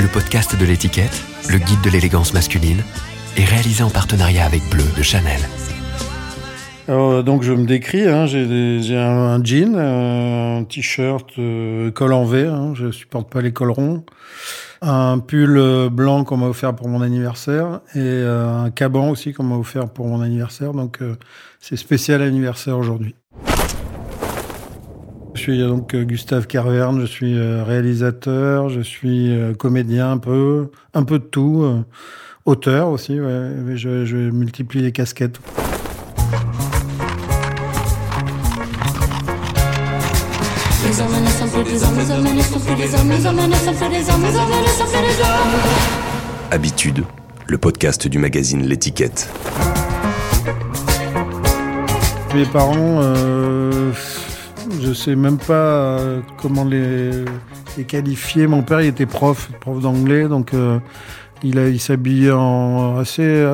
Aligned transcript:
Le 0.00 0.12
podcast 0.12 0.58
de 0.58 0.64
l'étiquette, 0.64 1.22
le 1.48 1.58
guide 1.58 1.80
de 1.84 1.90
l'élégance 1.90 2.34
masculine, 2.34 2.82
est 3.36 3.44
réalisé 3.44 3.84
en 3.84 3.90
partenariat 3.90 4.44
avec 4.44 4.68
Bleu 4.68 4.82
de 4.96 5.02
Chanel. 5.04 5.38
Alors, 6.88 7.22
donc 7.22 7.44
je 7.44 7.52
me 7.52 7.64
décris, 7.64 8.08
hein, 8.08 8.26
j'ai 8.26 8.96
un, 8.96 9.40
jean, 9.44 9.76
un 9.76 10.64
t-shirt 10.64 11.30
euh, 11.38 11.92
col 11.92 12.12
en 12.12 12.24
V, 12.24 12.48
hein, 12.48 12.72
je 12.74 12.90
supporte 12.90 13.30
pas 13.30 13.40
les 13.40 13.52
cols 13.52 13.70
ronds, 13.70 14.02
un 14.82 15.20
pull 15.20 15.90
blanc 15.92 16.24
qu'on 16.24 16.38
m'a 16.38 16.46
offert 16.46 16.74
pour 16.74 16.88
mon 16.88 17.02
anniversaire 17.02 17.82
et 17.94 17.98
euh, 17.98 18.64
un 18.64 18.70
caban 18.70 19.10
aussi 19.10 19.32
qu'on 19.32 19.44
m'a 19.44 19.56
offert 19.56 19.88
pour 19.90 20.08
mon 20.08 20.22
anniversaire. 20.22 20.72
Donc 20.72 21.00
euh, 21.02 21.14
c'est 21.60 21.76
spécial 21.76 22.20
anniversaire 22.20 22.76
aujourd'hui. 22.76 23.14
Je 25.38 25.42
suis 25.44 25.58
donc 25.60 25.94
Gustave 25.94 26.48
Carverne, 26.48 27.00
je 27.00 27.06
suis 27.06 27.38
réalisateur, 27.38 28.70
je 28.70 28.80
suis 28.80 29.32
comédien 29.56 30.10
un 30.10 30.18
peu, 30.18 30.72
un 30.94 31.04
peu 31.04 31.20
de 31.20 31.24
tout, 31.24 31.84
auteur 32.44 32.88
aussi, 32.88 33.20
ouais, 33.20 33.52
je, 33.76 34.04
je 34.04 34.16
multiplie 34.16 34.82
les 34.82 34.90
casquettes. 34.90 35.38
Habitude, 46.50 47.04
le 47.46 47.58
podcast 47.58 48.08
du 48.08 48.18
magazine 48.18 48.66
L'étiquette. 48.66 49.30
Mes 52.34 52.44
parents, 52.44 53.00
euh, 53.02 53.90
je 54.80 54.92
sais 54.92 55.16
même 55.16 55.38
pas 55.38 55.54
euh, 55.54 56.20
comment 56.40 56.64
les, 56.64 57.24
qualifier. 57.86 58.46
Mon 58.46 58.62
père, 58.62 58.80
il 58.80 58.88
était 58.88 59.06
prof, 59.06 59.50
prof 59.60 59.80
d'anglais, 59.80 60.28
donc 60.28 60.54
euh, 60.54 60.78
il, 61.42 61.56
il 61.56 61.80
s'habillait 61.80 62.32
assez, 62.98 63.46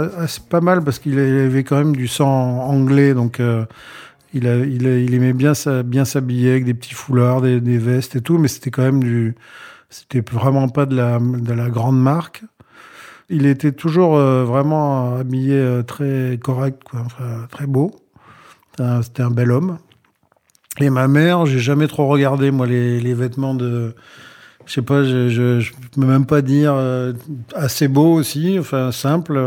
pas 0.48 0.60
mal 0.60 0.82
parce 0.82 0.98
qu'il 0.98 1.18
avait 1.18 1.64
quand 1.64 1.76
même 1.76 1.94
du 1.94 2.08
sang 2.08 2.60
anglais, 2.62 3.14
donc 3.14 3.40
euh, 3.40 3.64
il, 4.32 4.46
aimait 4.46 5.32
bien, 5.32 5.54
s'habiller 5.54 6.50
avec 6.50 6.64
des 6.64 6.74
petits 6.74 6.94
foulards, 6.94 7.42
des, 7.42 7.78
vestes 7.78 8.16
et 8.16 8.20
tout, 8.20 8.38
mais 8.38 8.48
c'était 8.48 8.70
quand 8.70 8.82
même 8.82 9.02
du, 9.02 9.34
c'était 9.90 10.22
vraiment 10.32 10.68
pas 10.68 10.86
de 10.86 10.96
la, 10.96 11.18
de 11.18 11.52
la 11.52 11.68
grande 11.68 12.00
marque. 12.00 12.42
Il 13.30 13.46
était 13.46 13.72
toujours 13.72 14.16
vraiment 14.16 15.16
habillé 15.16 15.80
très 15.86 16.38
correct, 16.42 16.82
très 17.50 17.66
beau. 17.66 17.92
C'était 18.76 19.22
un 19.22 19.30
bel 19.30 19.50
homme. 19.50 19.78
Et 20.80 20.90
ma 20.90 21.08
mère, 21.08 21.46
j'ai 21.46 21.60
jamais 21.60 21.86
trop 21.86 22.06
regardé 22.08 22.50
moi 22.50 22.66
les, 22.66 23.00
les 23.00 23.14
vêtements 23.14 23.54
de, 23.54 23.94
je 24.66 24.72
sais 24.72 24.82
pas, 24.82 25.04
je, 25.04 25.70
peux 25.94 26.04
même 26.04 26.26
pas 26.26 26.42
dire 26.42 26.74
euh, 26.74 27.12
assez 27.54 27.88
beau 27.88 28.12
aussi, 28.12 28.58
enfin 28.58 28.90
simple. 28.90 29.38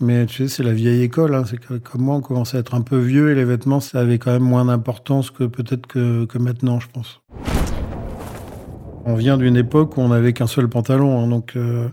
Mais 0.00 0.24
tu 0.24 0.36
sais, 0.36 0.48
c'est 0.48 0.62
la 0.62 0.72
vieille 0.72 1.02
école. 1.02 1.34
Hein. 1.34 1.44
C'est 1.46 1.60
comme 1.82 2.00
moi, 2.00 2.16
on 2.16 2.20
commençait 2.20 2.56
à 2.56 2.60
être 2.60 2.74
un 2.74 2.80
peu 2.80 2.98
vieux 2.98 3.30
et 3.30 3.34
les 3.34 3.44
vêtements, 3.44 3.80
ça 3.80 4.00
avait 4.00 4.18
quand 4.18 4.32
même 4.32 4.42
moins 4.42 4.64
d'importance 4.64 5.30
que 5.30 5.44
peut-être 5.44 5.86
que, 5.86 6.24
que, 6.24 6.38
maintenant, 6.38 6.80
je 6.80 6.88
pense. 6.88 7.20
On 9.06 9.14
vient 9.14 9.38
d'une 9.38 9.56
époque 9.56 9.96
où 9.96 10.00
on 10.00 10.08
n'avait 10.08 10.32
qu'un 10.32 10.46
seul 10.46 10.68
pantalon, 10.68 11.22
hein, 11.22 11.28
donc. 11.28 11.52
Euh, 11.56 11.88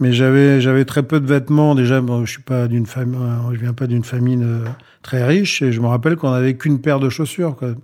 mais 0.00 0.12
j'avais 0.12 0.60
j'avais 0.60 0.84
très 0.84 1.02
peu 1.02 1.20
de 1.20 1.26
vêtements. 1.26 1.74
Déjà, 1.74 2.00
bon, 2.00 2.24
je 2.24 2.30
suis 2.30 2.42
pas 2.42 2.68
d'une 2.68 2.86
famille, 2.86 3.18
je 3.52 3.58
viens 3.58 3.72
pas 3.72 3.86
d'une 3.86 4.04
famille 4.04 4.42
euh, 4.42 4.64
très 5.02 5.24
riche, 5.24 5.62
et 5.62 5.72
je 5.72 5.80
me 5.80 5.86
rappelle 5.86 6.16
qu'on 6.16 6.30
n'avait 6.30 6.54
qu'une 6.54 6.80
paire 6.80 7.00
de 7.00 7.08
chaussures. 7.08 7.56
Quoi. 7.56 7.74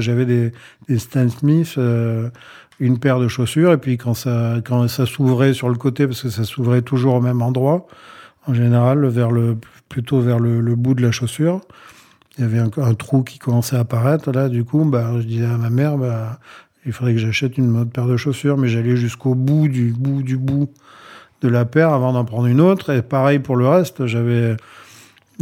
J'avais 0.00 0.26
des, 0.26 0.52
des 0.88 0.98
Stan 0.98 1.28
Smith, 1.28 1.74
euh, 1.78 2.28
une 2.80 2.98
paire 2.98 3.18
de 3.18 3.28
chaussures, 3.28 3.72
et 3.72 3.78
puis 3.78 3.96
quand 3.96 4.14
ça 4.14 4.56
quand 4.64 4.86
ça 4.88 5.06
s'ouvrait 5.06 5.54
sur 5.54 5.68
le 5.68 5.76
côté, 5.76 6.06
parce 6.06 6.22
que 6.22 6.28
ça 6.30 6.44
s'ouvrait 6.44 6.82
toujours 6.82 7.14
au 7.14 7.20
même 7.20 7.40
endroit 7.40 7.86
en 8.48 8.54
général, 8.54 9.06
vers 9.06 9.30
le, 9.30 9.58
plutôt 9.88 10.20
vers 10.20 10.38
le, 10.38 10.74
bout 10.74 10.94
de 10.94 11.02
la 11.02 11.12
chaussure. 11.12 11.60
Il 12.36 12.42
y 12.42 12.44
avait 12.44 12.58
un, 12.58 12.70
un, 12.78 12.94
trou 12.94 13.22
qui 13.22 13.38
commençait 13.38 13.76
à 13.76 13.80
apparaître. 13.80 14.32
Là, 14.32 14.48
du 14.48 14.64
coup, 14.64 14.84
bah, 14.84 15.10
je 15.18 15.26
disais 15.26 15.44
à 15.44 15.58
ma 15.58 15.70
mère, 15.70 15.98
bah, 15.98 16.38
il 16.88 16.92
faudrait 16.94 17.12
que 17.12 17.20
j'achète 17.20 17.58
une 17.58 17.76
autre 17.76 17.90
paire 17.90 18.06
de 18.06 18.16
chaussures, 18.16 18.56
mais 18.56 18.68
j'allais 18.68 18.96
jusqu'au 18.96 19.34
bout 19.34 19.68
du 19.68 19.92
bout 19.92 20.22
du 20.22 20.38
bout 20.38 20.70
de 21.42 21.48
la 21.48 21.66
paire 21.66 21.90
avant 21.90 22.14
d'en 22.14 22.24
prendre 22.24 22.46
une 22.46 22.62
autre. 22.62 22.90
Et 22.90 23.02
pareil 23.02 23.40
pour 23.40 23.56
le 23.56 23.68
reste, 23.68 24.06
j'avais 24.06 24.56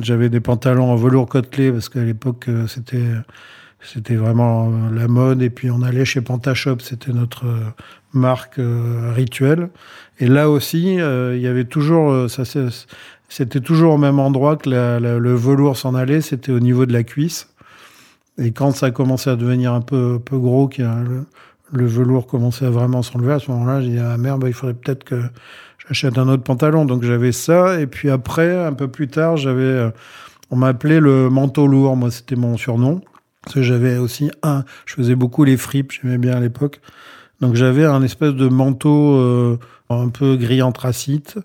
j'avais 0.03 0.29
des 0.29 0.41
pantalons 0.41 0.91
en 0.91 0.97
velours 0.97 1.29
côtelé 1.29 1.71
parce 1.71 1.89
qu'à 1.89 2.03
l'époque 2.03 2.47
euh, 2.49 2.67
c'était 2.67 3.07
c'était 3.81 4.17
vraiment 4.17 4.73
la 4.93 5.07
mode. 5.07 5.41
Et 5.41 5.51
puis 5.51 5.71
on 5.71 5.83
allait 5.83 6.05
chez 6.05 6.21
Pantashop, 6.21 6.81
c'était 6.81 7.13
notre 7.13 7.47
euh, 7.47 7.61
marque 8.13 8.59
euh, 8.59 9.13
rituelle. 9.15 9.69
Et 10.19 10.27
là 10.27 10.51
aussi, 10.51 10.95
il 10.95 11.41
y 11.41 11.47
avait 11.47 11.67
toujours, 11.67 12.29
ça 12.29 12.43
c'était 13.29 13.61
toujours 13.61 13.95
au 13.95 13.99
même 13.99 14.19
endroit 14.19 14.57
que 14.57 14.69
le 14.69 15.35
velours 15.35 15.77
s'en 15.77 15.95
allait, 15.95 16.23
c'était 16.23 16.53
au 16.53 16.59
niveau 16.59 16.87
de 16.87 16.93
la 16.93 17.05
cuisse. 17.05 17.49
Et 18.39 18.53
quand 18.53 18.73
ça 18.73 18.91
commençait 18.91 19.31
à 19.31 19.37
devenir 19.37 19.73
un 19.73 19.81
peu, 19.81 20.19
peu 20.19 20.39
gros, 20.39 20.69
que 20.69 20.83
le, 21.73 21.87
velours 21.87 22.27
commençait 22.27 22.67
à 22.67 22.71
vraiment 22.71 23.03
s'enlever, 23.03 23.33
à 23.33 23.39
ce 23.39 23.51
moment-là, 23.51 23.81
j'ai 23.81 23.91
dit 23.91 23.97
ma 23.97 24.19
mère, 24.19 24.39
bah, 24.39 24.49
il 24.49 24.55
faudrait 24.55 24.75
peut-être 24.75 25.05
que 25.05 25.23
j'achète 25.87 26.19
un 26.19 26.29
autre 26.29 26.43
pantalon. 26.43 26.85
Donc 26.85 27.03
j'avais 27.03 27.33
ça. 27.33 27.81
Et 27.81 27.87
puis 27.87 28.11
après, 28.11 28.65
un 28.65 28.75
peu 28.75 28.89
plus 28.89 29.09
tard, 29.09 29.37
j'avais, 29.37 29.91
on 30.51 30.57
m'appelait 30.57 31.01
le 31.01 31.31
manteau 31.31 31.67
lourd. 31.67 31.97
Moi, 31.97 32.11
c'était 32.11 32.37
mon 32.37 32.57
surnom. 32.57 33.01
Parce 33.47 33.55
que 33.55 33.63
j'avais 33.63 33.97
aussi 33.97 34.29
un, 34.43 34.65
je 34.87 34.95
faisais 34.95 35.15
beaucoup 35.15 35.45
les 35.45 35.57
fripes, 35.57 35.93
j'aimais 35.93 36.19
bien 36.19 36.33
à 36.33 36.41
l'époque. 36.41 36.81
Donc 37.41 37.55
j'avais 37.55 37.85
un 37.85 38.03
espèce 38.03 38.35
de 38.35 38.49
manteau 38.49 39.15
euh, 39.15 39.59
un 39.89 40.09
peu 40.09 40.37
gris 40.37 40.63
anthracite, 40.63 41.39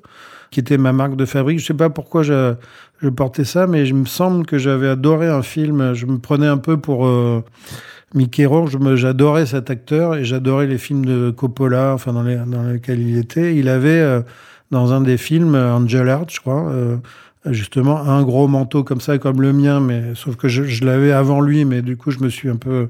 qui 0.50 0.60
était 0.60 0.80
ma 0.80 0.94
marque 0.94 1.16
de 1.16 1.26
fabrique. 1.26 1.60
Je 1.60 1.66
sais 1.66 1.76
pas 1.76 1.92
pourquoi 1.92 2.24
je, 2.24 2.56
je 3.02 3.10
portais 3.10 3.46
ça, 3.46 3.68
mais 3.68 3.86
je 3.86 3.94
me 3.94 4.06
semble 4.06 4.46
que 4.46 4.58
j'avais 4.58 4.88
adoré 4.88 5.28
un 5.28 5.42
film. 5.42 5.94
Je 5.94 6.06
me 6.06 6.20
prenais 6.20 6.48
un 6.48 6.58
peu 6.58 6.78
pour 6.78 7.08
euh, 7.08 7.44
Mickey. 8.14 8.48
J'adorais 8.96 9.48
cet 9.48 9.70
acteur 9.70 10.16
et 10.16 10.24
j'adorais 10.24 10.68
les 10.68 10.78
films 10.78 11.06
de 11.06 11.32
Coppola, 11.32 11.94
enfin 11.94 12.14
dans, 12.14 12.24
les, 12.24 12.36
dans 12.36 12.64
lesquels 12.64 13.00
il 13.00 13.18
était. 13.18 13.56
Il 13.56 13.70
avait 13.70 13.90
euh, 13.90 14.22
dans 14.70 14.94
un 14.94 15.02
des 15.02 15.18
films 15.18 15.56
Angel 15.56 16.08
Heart, 16.08 16.32
je 16.32 16.40
crois. 16.40 16.70
Euh, 16.70 16.98
justement 17.48 18.00
un 18.02 18.22
gros 18.22 18.48
manteau 18.48 18.84
comme 18.84 19.02
ça, 19.02 19.18
comme 19.18 19.42
le 19.42 19.52
mien, 19.52 19.80
mais 19.80 20.14
sauf 20.14 20.36
que 20.36 20.48
je, 20.48 20.86
l'avais 20.86 21.12
avant 21.12 21.42
lui, 21.42 21.66
mais 21.66 21.82
du 21.82 21.98
coup 21.98 22.12
je 22.12 22.20
me 22.20 22.30
suis 22.30 22.50
un 22.50 22.56
peu 22.56 22.90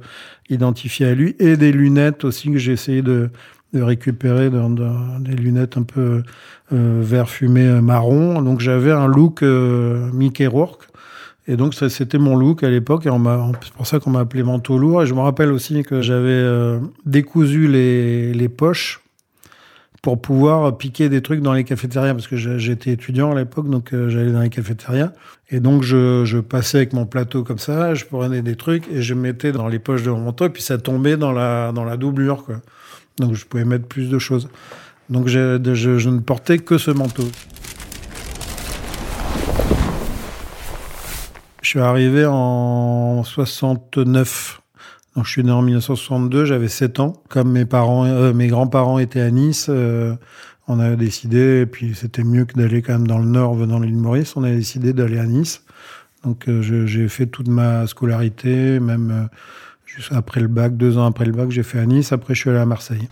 identifié 0.49 1.05
à 1.05 1.15
lui, 1.15 1.37
et 1.39 1.55
des 1.55 1.71
lunettes 1.71 2.25
aussi 2.25 2.51
que 2.51 2.57
j'ai 2.57 2.73
essayé 2.73 3.01
de, 3.01 3.29
de 3.73 3.81
récupérer 3.81 4.49
dans, 4.49 4.69
des 5.19 5.33
lunettes 5.33 5.77
un 5.77 5.83
peu 5.83 6.23
euh, 6.73 6.99
vert 7.01 7.29
fumé 7.29 7.65
euh, 7.65 7.81
marron. 7.81 8.41
Donc 8.41 8.59
j'avais 8.59 8.91
un 8.91 9.07
look 9.07 9.43
euh, 9.43 10.09
Mickey 10.13 10.47
Rourke. 10.47 10.87
Et 11.47 11.55
donc 11.55 11.73
c'était 11.73 12.19
mon 12.19 12.35
look 12.35 12.63
à 12.63 12.69
l'époque 12.69 13.07
et 13.07 13.09
c'est 13.63 13.73
pour 13.73 13.87
ça 13.87 13.99
qu'on 13.99 14.11
m'a 14.11 14.19
appelé 14.19 14.43
manteau 14.43 14.77
lourd 14.77 15.01
et 15.01 15.07
je 15.07 15.13
me 15.15 15.21
rappelle 15.21 15.51
aussi 15.51 15.83
que 15.83 16.01
j'avais 16.01 16.79
décousu 17.03 17.67
les, 17.67 18.31
les 18.31 18.47
poches 18.47 19.01
pour 20.03 20.21
pouvoir 20.21 20.77
piquer 20.77 21.09
des 21.09 21.21
trucs 21.21 21.41
dans 21.41 21.53
les 21.53 21.63
cafétérias, 21.63 22.13
parce 22.13 22.27
que 22.27 22.35
j'étais 22.35 22.91
étudiant 22.91 23.31
à 23.31 23.35
l'époque, 23.35 23.69
donc 23.69 23.89
j'allais 23.91 24.31
dans 24.31 24.41
les 24.41 24.49
cafétérias. 24.49 25.13
Et 25.49 25.59
donc 25.59 25.81
je, 25.81 26.25
je, 26.25 26.37
passais 26.37 26.77
avec 26.77 26.93
mon 26.93 27.07
plateau 27.07 27.43
comme 27.43 27.59
ça, 27.59 27.95
je 27.95 28.05
prenais 28.05 28.43
des 28.43 28.55
trucs 28.55 28.87
et 28.89 29.01
je 29.01 29.15
mettais 29.15 29.51
dans 29.51 29.67
les 29.67 29.79
poches 29.79 30.03
de 30.03 30.11
mon 30.11 30.21
manteau, 30.21 30.45
et 30.45 30.49
puis 30.49 30.61
ça 30.61 30.77
tombait 30.77 31.17
dans 31.17 31.31
la, 31.31 31.71
dans 31.71 31.83
la 31.83 31.97
doublure. 31.97 32.45
Quoi. 32.45 32.61
Donc 33.17 33.33
je 33.35 33.45
pouvais 33.45 33.65
mettre 33.65 33.87
plus 33.87 34.09
de 34.09 34.19
choses. 34.19 34.49
Donc 35.09 35.27
je, 35.27 36.09
ne 36.09 36.19
portais 36.19 36.59
que 36.59 36.77
ce 36.77 36.91
manteau. 36.91 37.27
Je 41.61 41.69
suis 41.69 41.79
arrivé 41.79 42.25
en 42.25 43.23
69 43.23 44.61
donc, 45.15 45.25
je 45.25 45.31
suis 45.31 45.43
né 45.43 45.51
en 45.51 45.61
1962, 45.61 46.45
j'avais 46.45 46.69
7 46.69 47.01
ans. 47.01 47.21
Comme 47.27 47.51
mes 47.51 47.65
parents, 47.65 48.05
euh, 48.05 48.33
mes 48.33 48.47
grands-parents 48.47 48.97
étaient 48.97 49.19
à 49.19 49.29
Nice, 49.29 49.67
euh, 49.69 50.15
on 50.69 50.79
a 50.79 50.95
décidé, 50.95 51.61
et 51.61 51.65
puis 51.65 51.93
c'était 51.95 52.23
mieux 52.23 52.45
que 52.45 52.53
d'aller 52.53 52.81
quand 52.81 52.93
même 52.93 53.07
dans 53.07 53.19
le 53.19 53.25
nord 53.25 53.55
venant 53.55 53.79
l'île 53.79 53.97
Maurice, 53.97 54.37
on 54.37 54.43
a 54.43 54.51
décidé 54.51 54.93
d'aller 54.93 55.19
à 55.19 55.25
Nice. 55.25 55.65
Donc 56.23 56.47
euh, 56.47 56.61
j'ai 56.61 57.07
fait 57.09 57.25
toute 57.25 57.49
ma 57.49 57.87
scolarité, 57.87 58.79
même 58.79 59.27
juste 59.95 60.11
après 60.13 60.39
le 60.39 60.47
bac, 60.47 60.77
deux 60.77 60.97
ans 60.97 61.05
après 61.05 61.25
le 61.25 61.31
bac, 61.31 61.51
j'ai 61.51 61.63
fait 61.63 61.79
à 61.79 61.85
Nice, 61.85 62.11
après 62.11 62.33
je 62.33 62.41
suis 62.41 62.49
allé 62.49 62.59
à 62.59 62.65
Marseille. 62.65 63.09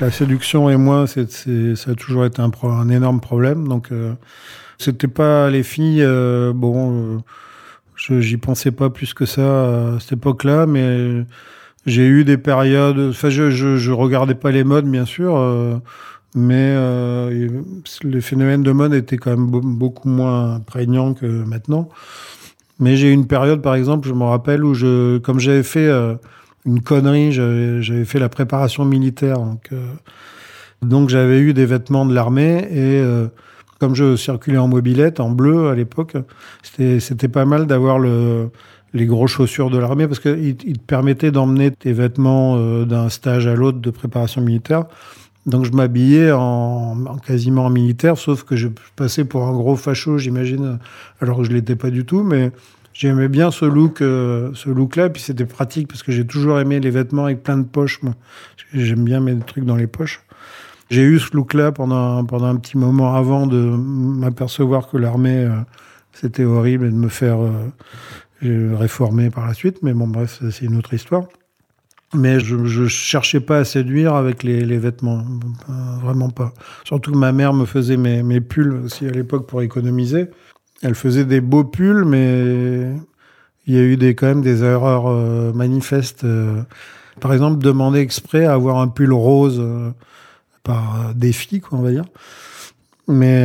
La 0.00 0.10
séduction 0.10 0.68
et 0.68 0.76
moi, 0.76 1.06
c'est, 1.06 1.76
ça 1.76 1.92
a 1.92 1.94
toujours 1.94 2.24
été 2.24 2.42
un, 2.42 2.50
un 2.64 2.88
énorme 2.88 3.20
problème. 3.20 3.68
Donc, 3.68 3.90
c'était 4.78 5.08
pas 5.08 5.50
les 5.50 5.62
filles, 5.62 6.02
euh, 6.02 6.52
bon, 6.54 7.20
euh, 8.10 8.20
j'y 8.20 8.36
pensais 8.36 8.70
pas 8.70 8.90
plus 8.90 9.14
que 9.14 9.24
ça 9.24 9.94
à 9.94 10.00
cette 10.00 10.12
époque-là, 10.12 10.66
mais 10.66 11.24
j'ai 11.86 12.06
eu 12.06 12.24
des 12.24 12.38
périodes. 12.38 12.98
Enfin, 13.10 13.30
je, 13.30 13.50
je, 13.50 13.76
je, 13.76 13.92
regardais 13.92 14.34
pas 14.34 14.50
les 14.50 14.64
modes, 14.64 14.86
bien 14.86 15.06
sûr, 15.06 15.36
euh, 16.36 17.30
mais 18.02 18.10
les 18.10 18.20
phénomènes 18.20 18.62
de 18.62 18.72
mode 18.72 18.94
étaient 18.94 19.16
quand 19.16 19.30
même 19.30 19.46
beaucoup 19.46 20.08
moins 20.08 20.60
prégnants 20.60 21.14
que 21.14 21.26
maintenant. 21.26 21.88
Mais 22.80 22.96
j'ai 22.96 23.10
eu 23.10 23.12
une 23.12 23.26
période, 23.26 23.62
par 23.62 23.74
exemple, 23.74 24.08
je 24.08 24.14
me 24.14 24.24
rappelle, 24.24 24.64
où 24.64 24.74
je, 24.74 25.18
comme 25.18 25.38
j'avais 25.38 25.62
fait 25.62 25.86
euh, 25.86 26.14
une 26.66 26.80
connerie, 26.80 27.32
j'avais 27.32 28.04
fait 28.04 28.18
la 28.18 28.28
préparation 28.28 28.84
militaire. 28.84 29.38
Donc, 29.38 29.68
euh, 29.72 29.86
donc 30.82 31.08
j'avais 31.08 31.38
eu 31.38 31.54
des 31.54 31.66
vêtements 31.66 32.04
de 32.04 32.14
l'armée 32.14 32.66
et 32.70 33.00
euh, 33.00 33.28
comme 33.78 33.94
je 33.94 34.16
circulais 34.16 34.58
en 34.58 34.68
mobilette, 34.68 35.20
en 35.20 35.30
bleu 35.30 35.68
à 35.68 35.74
l'époque, 35.74 36.16
c'était 36.62 37.28
pas 37.28 37.44
mal 37.44 37.66
d'avoir 37.66 37.98
le, 37.98 38.50
les 38.92 39.06
grosses 39.06 39.32
chaussures 39.32 39.70
de 39.70 39.78
l'armée 39.78 40.06
parce 40.08 40.20
qu'ils 40.20 40.56
il 40.64 40.78
te 40.78 40.84
permettaient 40.84 41.30
d'emmener 41.30 41.70
tes 41.70 41.92
vêtements 41.92 42.56
d'un 42.84 43.08
stage 43.08 43.46
à 43.46 43.54
l'autre 43.54 43.78
de 43.78 43.90
préparation 43.90 44.40
militaire. 44.40 44.84
Donc 45.46 45.66
je 45.66 45.72
m'habillais 45.72 46.32
en, 46.32 47.18
quasiment 47.26 47.66
en 47.66 47.70
militaire, 47.70 48.16
sauf 48.16 48.44
que 48.44 48.56
je 48.56 48.68
passais 48.96 49.24
pour 49.24 49.46
un 49.46 49.52
gros 49.52 49.76
facho, 49.76 50.16
j'imagine, 50.16 50.78
alors 51.20 51.38
que 51.38 51.44
je 51.44 51.52
l'étais 51.52 51.76
pas 51.76 51.90
du 51.90 52.06
tout, 52.06 52.22
mais 52.22 52.50
j'aimais 52.94 53.28
bien 53.28 53.50
ce 53.50 53.66
look, 53.66 54.00
euh, 54.00 54.50
ce 54.54 54.70
look-là, 54.70 55.10
puis 55.10 55.20
c'était 55.20 55.44
pratique 55.44 55.88
parce 55.88 56.02
que 56.02 56.12
j'ai 56.12 56.26
toujours 56.26 56.58
aimé 56.60 56.80
les 56.80 56.90
vêtements 56.90 57.26
avec 57.26 57.42
plein 57.42 57.58
de 57.58 57.64
poches, 57.64 58.02
moi. 58.02 58.14
J'aime 58.72 59.04
bien 59.04 59.20
des 59.20 59.38
trucs 59.40 59.64
dans 59.64 59.76
les 59.76 59.86
poches. 59.86 60.22
J'ai 60.90 61.02
eu 61.02 61.18
ce 61.18 61.34
look-là 61.36 61.72
pendant, 61.72 62.24
pendant 62.24 62.46
un 62.46 62.56
petit 62.56 62.78
moment 62.78 63.14
avant 63.14 63.46
de 63.46 63.58
m'apercevoir 63.58 64.88
que 64.88 64.96
l'armée, 64.96 65.44
euh, 65.44 65.58
c'était 66.12 66.44
horrible 66.44 66.86
et 66.86 66.90
de 66.90 66.96
me 66.96 67.08
faire 67.08 67.38
euh, 68.42 68.76
réformer 68.76 69.30
par 69.30 69.46
la 69.46 69.54
suite, 69.54 69.82
mais 69.82 69.92
bon, 69.92 70.08
bref, 70.08 70.42
c'est 70.50 70.64
une 70.64 70.76
autre 70.76 70.94
histoire. 70.94 71.24
Mais 72.14 72.38
je 72.38 72.54
ne 72.56 72.88
cherchais 72.88 73.40
pas 73.40 73.58
à 73.58 73.64
séduire 73.64 74.14
avec 74.14 74.42
les, 74.44 74.78
vêtements, 74.78 75.24
vraiment 76.02 76.30
pas. 76.30 76.52
Surtout 76.84 77.12
que 77.12 77.18
ma 77.18 77.32
mère 77.32 77.52
me 77.52 77.64
faisait 77.64 77.96
mes, 77.96 78.40
pulls 78.40 78.84
aussi 78.84 79.06
à 79.06 79.10
l'époque 79.10 79.48
pour 79.48 79.62
économiser. 79.62 80.28
Elle 80.82 80.94
faisait 80.94 81.24
des 81.24 81.40
beaux 81.40 81.64
pulls, 81.64 82.04
mais 82.04 82.92
il 83.66 83.74
y 83.74 83.78
a 83.78 83.82
eu 83.82 83.96
des, 83.96 84.14
quand 84.14 84.26
même 84.26 84.42
des 84.42 84.62
erreurs 84.62 85.06
euh, 85.08 85.52
manifestes. 85.52 86.24
Euh. 86.24 86.62
par 87.20 87.32
exemple, 87.32 87.62
demander 87.62 87.98
exprès 87.98 88.44
à 88.44 88.52
avoir 88.52 88.78
un 88.78 88.88
pull 88.88 89.12
rose 89.12 89.58
euh, 89.58 89.90
par 90.62 91.14
défi, 91.14 91.60
quoi, 91.60 91.78
on 91.78 91.82
va 91.82 91.90
dire. 91.90 92.04
Mais 93.08 93.44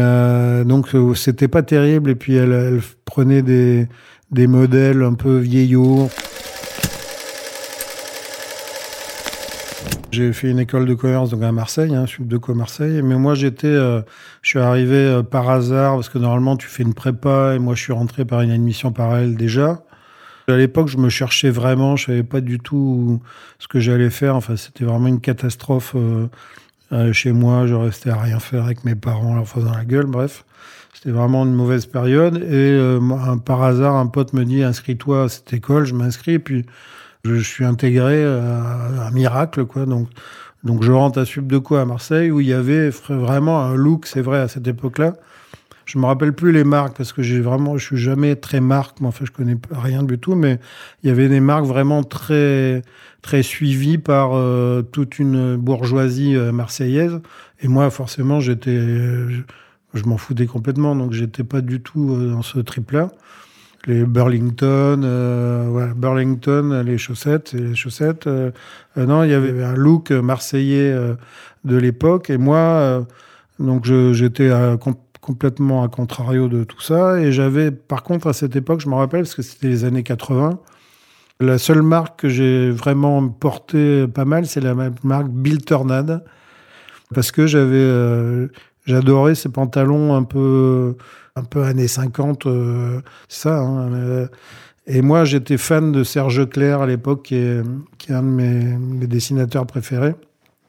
donc, 0.63 0.87
c'était 1.15 1.49
pas 1.49 1.63
terrible. 1.63 2.11
Et 2.11 2.15
puis, 2.15 2.35
elle, 2.35 2.53
elle 2.53 2.81
prenait 3.03 3.41
des, 3.41 3.89
des 4.31 4.47
modèles 4.47 5.03
un 5.03 5.15
peu 5.15 5.37
vieillots. 5.37 6.09
J'ai 10.11 10.33
fait 10.33 10.49
une 10.49 10.57
école 10.57 10.87
de 10.87 10.95
commerce 10.95 11.29
donc 11.29 11.43
à 11.43 11.51
Marseille, 11.51 11.93
hein, 11.93 12.05
de 12.19 12.37
co 12.37 12.55
Marseille. 12.55 13.01
Mais 13.03 13.15
moi, 13.15 13.35
j'étais, 13.35 13.67
euh, 13.67 14.01
je 14.41 14.49
suis 14.49 14.59
arrivé 14.59 14.95
euh, 14.95 15.21
par 15.21 15.49
hasard 15.49 15.95
parce 15.95 16.09
que 16.09 16.17
normalement, 16.17 16.57
tu 16.57 16.67
fais 16.67 16.81
une 16.81 16.95
prépa 16.95 17.53
et 17.55 17.59
moi, 17.59 17.75
je 17.75 17.83
suis 17.83 17.93
rentré 17.93 18.25
par 18.25 18.41
une 18.41 18.49
admission 18.49 18.91
parallèle 18.91 19.35
déjà. 19.35 19.83
À 20.47 20.57
l'époque, 20.57 20.87
je 20.87 20.97
me 20.97 21.09
cherchais 21.09 21.51
vraiment, 21.51 21.95
je 21.95 22.07
savais 22.07 22.23
pas 22.23 22.41
du 22.41 22.57
tout 22.57 23.21
ce 23.59 23.67
que 23.67 23.79
j'allais 23.79 24.09
faire. 24.09 24.35
Enfin, 24.35 24.55
c'était 24.55 24.83
vraiment 24.83 25.07
une 25.07 25.21
catastrophe 25.21 25.95
euh, 25.95 27.13
chez 27.13 27.31
moi. 27.31 27.67
Je 27.67 27.75
restais 27.75 28.09
à 28.09 28.19
rien 28.19 28.39
faire 28.39 28.65
avec 28.65 28.83
mes 28.85 28.95
parents, 28.95 29.35
leur 29.35 29.47
faisant 29.47 29.71
la 29.71 29.85
gueule. 29.85 30.07
Bref, 30.07 30.43
c'était 30.91 31.11
vraiment 31.11 31.45
une 31.45 31.53
mauvaise 31.53 31.85
période. 31.85 32.37
Et 32.37 32.79
par 33.45 33.61
hasard, 33.61 33.95
un 33.95 34.07
pote 34.07 34.33
me 34.33 34.43
dit 34.43 34.63
inscris-toi 34.63 35.25
à 35.25 35.29
cette 35.29 35.53
école. 35.53 35.85
Je 35.85 35.93
m'inscris 35.93 36.39
puis 36.39 36.65
je, 37.25 37.35
suis 37.39 37.65
intégré 37.65 38.23
à 38.23 39.07
un 39.07 39.11
miracle, 39.11 39.65
quoi. 39.65 39.85
Donc, 39.85 40.07
donc 40.63 40.83
je 40.83 40.91
rentre 40.91 41.19
à 41.19 41.25
Sub 41.25 41.47
de 41.47 41.57
quoi 41.57 41.81
à 41.81 41.85
Marseille 41.85 42.31
où 42.31 42.39
il 42.39 42.47
y 42.47 42.53
avait 42.53 42.89
vraiment 42.89 43.61
un 43.63 43.75
look, 43.75 44.05
c'est 44.07 44.21
vrai, 44.21 44.39
à 44.39 44.47
cette 44.47 44.67
époque-là. 44.67 45.15
Je 45.85 45.97
me 45.97 46.05
rappelle 46.05 46.33
plus 46.33 46.51
les 46.51 46.63
marques 46.63 46.95
parce 46.95 47.13
que 47.13 47.23
j'ai 47.23 47.39
vraiment, 47.39 47.77
je 47.77 47.85
suis 47.85 47.97
jamais 47.97 48.35
très 48.35 48.59
marque, 48.59 49.01
mais 49.01 49.07
enfin 49.07 49.25
je 49.25 49.31
connais 49.31 49.57
rien 49.71 50.03
du 50.03 50.19
tout, 50.19 50.35
mais 50.35 50.59
il 51.01 51.07
y 51.07 51.09
avait 51.09 51.29
des 51.29 51.39
marques 51.39 51.65
vraiment 51.65 52.03
très 52.03 52.83
très 53.23 53.41
suivies 53.41 53.97
par 53.97 54.31
euh, 54.33 54.83
toute 54.83 55.17
une 55.17 55.55
bourgeoisie 55.55 56.35
euh, 56.35 56.51
marseillaise. 56.51 57.19
Et 57.61 57.67
moi, 57.67 57.89
forcément, 57.89 58.39
j'étais, 58.39 58.77
je, 58.77 59.41
je 59.95 60.03
m'en 60.03 60.17
foutais 60.17 60.45
complètement, 60.45 60.95
donc 60.95 61.13
j'étais 61.13 61.43
pas 61.43 61.61
du 61.61 61.81
tout 61.81 62.13
euh, 62.13 62.33
dans 62.33 62.43
ce 62.43 62.59
trip-là 62.59 63.09
les 63.89 64.05
Burlington, 64.05 65.01
euh, 65.03 65.93
Burlington, 65.95 66.83
les 66.85 66.99
chaussettes, 66.99 67.53
les 67.53 67.73
chaussettes. 67.73 68.27
Euh, 68.27 68.51
euh, 68.97 69.05
non, 69.05 69.23
il 69.23 69.31
y 69.31 69.33
avait 69.33 69.63
un 69.63 69.73
look 69.73 70.11
marseillais 70.11 70.95
de 71.65 71.75
l'époque, 71.75 72.29
et 72.29 72.37
moi, 72.37 73.05
donc 73.57 73.85
j'étais 73.85 74.51
complètement 75.21 75.83
à 75.83 75.87
contrario 75.87 76.47
de 76.47 76.63
tout 76.63 76.81
ça, 76.81 77.19
et 77.19 77.31
j'avais, 77.31 77.71
par 77.71 78.03
contre, 78.03 78.27
à 78.27 78.33
cette 78.33 78.55
époque, 78.55 78.79
je 78.79 78.89
me 78.89 78.95
rappelle, 78.95 79.21
parce 79.21 79.35
que 79.35 79.41
c'était 79.41 79.67
les 79.67 79.85
années 79.85 80.03
80, 80.03 80.59
la 81.41 81.57
seule 81.57 81.81
marque 81.81 82.21
que 82.21 82.29
j'ai 82.29 82.69
vraiment 82.69 83.27
portée 83.27 84.07
pas 84.07 84.25
mal, 84.25 84.45
c'est 84.45 84.61
la 84.61 84.75
marque 84.75 85.29
Bill 85.29 85.63
Tornade, 85.63 86.23
parce 87.13 87.31
que 87.31 87.47
j'avais, 87.47 88.49
j'adorais 88.89 89.35
ces 89.35 89.49
pantalons 89.49 90.15
un 90.15 90.23
peu 90.23 90.95
un 91.35 91.43
peu 91.43 91.63
années 91.63 91.87
50, 91.87 92.45
euh, 92.45 93.01
ça. 93.27 93.59
Hein, 93.59 93.93
euh. 93.93 94.27
et 94.87 95.01
moi, 95.01 95.23
j'étais 95.23 95.57
fan 95.57 95.91
de 95.91 96.03
Serge 96.03 96.49
Clair 96.49 96.81
à 96.81 96.87
l'époque, 96.87 97.23
qui 97.23 97.41
qui 97.97 98.11
est 98.11 98.15
un 98.15 98.23
de 98.23 98.27
mes, 98.27 99.07
dessinateurs 99.07 99.65
préférés, 99.65 100.15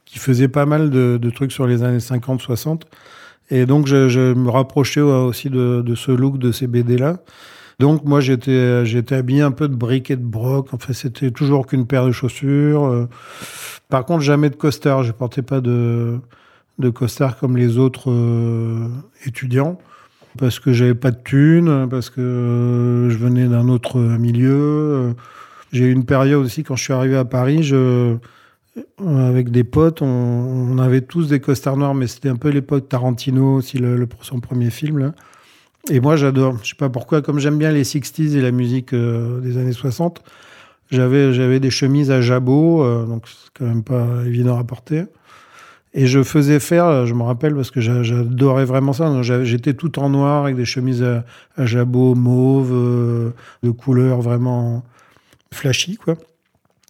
qui 0.04 0.18
faisait 0.18 0.48
pas 0.48 0.66
mal 0.66 0.90
de, 0.90 1.30
trucs 1.30 1.52
sur 1.52 1.66
les 1.66 1.82
années 1.82 1.98
50-60. 1.98 2.82
Et 3.50 3.66
donc, 3.66 3.86
je, 3.86 4.32
me 4.34 4.50
rapprochais 4.50 5.00
aussi 5.00 5.50
de, 5.50 5.94
ce 5.96 6.12
look 6.12 6.38
de 6.38 6.52
ces 6.52 6.68
BD-là. 6.68 7.18
Donc, 7.80 8.04
moi, 8.04 8.20
j'étais, 8.20 8.84
j'étais 8.84 9.16
habillé 9.16 9.40
un 9.40 9.50
peu 9.52 9.66
de 9.66 9.74
briques 9.74 10.10
et 10.10 10.16
de 10.16 10.22
broc. 10.22 10.68
Enfin, 10.72 10.92
c'était 10.92 11.30
toujours 11.30 11.66
qu'une 11.66 11.86
paire 11.86 12.06
de 12.06 12.12
chaussures. 12.12 12.84
Euh. 12.84 13.08
Par 13.88 14.04
contre, 14.04 14.20
jamais 14.20 14.50
de 14.50 14.54
costard. 14.54 15.02
Je 15.02 15.12
portais 15.12 15.42
pas 15.42 15.60
de, 15.60 16.20
de 16.80 16.90
costard 16.90 17.38
comme 17.38 17.56
les 17.56 17.78
autres 17.78 18.10
étudiants 19.24 19.78
parce 20.38 20.60
que 20.60 20.72
j'avais 20.72 20.94
pas 20.94 21.10
de 21.10 21.18
thunes, 21.22 21.88
parce 21.90 22.10
que 22.10 22.20
euh, 22.20 23.10
je 23.10 23.18
venais 23.18 23.46
d'un 23.48 23.68
autre 23.68 23.98
milieu. 23.98 25.14
J'ai 25.72 25.86
eu 25.86 25.92
une 25.92 26.04
période 26.04 26.44
aussi 26.44 26.62
quand 26.62 26.76
je 26.76 26.84
suis 26.84 26.92
arrivé 26.92 27.16
à 27.16 27.24
Paris, 27.24 27.72
avec 28.98 29.50
des 29.50 29.64
potes, 29.64 30.02
on, 30.02 30.78
avait 30.78 31.00
tous 31.00 31.28
des 31.28 31.40
costards 31.40 31.76
noirs, 31.76 31.94
mais 31.94 32.06
c'était 32.06 32.28
un 32.28 32.36
peu 32.36 32.48
l'époque 32.48 32.88
Tarantino 32.88 33.56
aussi, 33.56 33.78
le, 33.78 34.08
son 34.22 34.40
premier 34.40 34.70
film. 34.70 35.12
Et 35.90 36.00
moi, 36.00 36.16
j'adore. 36.16 36.58
Je 36.62 36.70
sais 36.70 36.76
pas 36.76 36.88
pourquoi, 36.88 37.22
comme 37.22 37.38
j'aime 37.38 37.58
bien 37.58 37.72
les 37.72 37.84
60s 37.84 38.36
et 38.36 38.40
la 38.40 38.50
musique 38.50 38.92
euh, 38.92 39.40
des 39.40 39.58
années 39.58 39.72
60, 39.72 40.22
j'avais, 40.90 41.32
j'avais 41.32 41.60
des 41.60 41.70
chemises 41.70 42.10
à 42.10 42.20
jabot, 42.20 42.82
euh, 42.82 43.06
donc 43.06 43.24
c'est 43.26 43.50
quand 43.54 43.66
même 43.66 43.82
pas 43.82 44.06
évident 44.26 44.58
à 44.58 44.64
porter. 44.64 45.04
Et 45.92 46.06
je 46.06 46.22
faisais 46.22 46.60
faire, 46.60 47.04
je 47.04 47.14
me 47.14 47.22
rappelle 47.22 47.54
parce 47.54 47.72
que 47.72 47.80
j'adorais 47.80 48.64
vraiment 48.64 48.92
ça. 48.92 49.22
J'étais 49.22 49.74
tout 49.74 49.98
en 49.98 50.08
noir 50.08 50.44
avec 50.44 50.54
des 50.54 50.64
chemises 50.64 51.02
à, 51.02 51.24
jabot 51.66 52.14
mauve, 52.14 52.72
euh, 52.72 53.30
de 53.64 53.70
couleur 53.70 54.20
vraiment 54.20 54.84
flashy. 55.52 55.98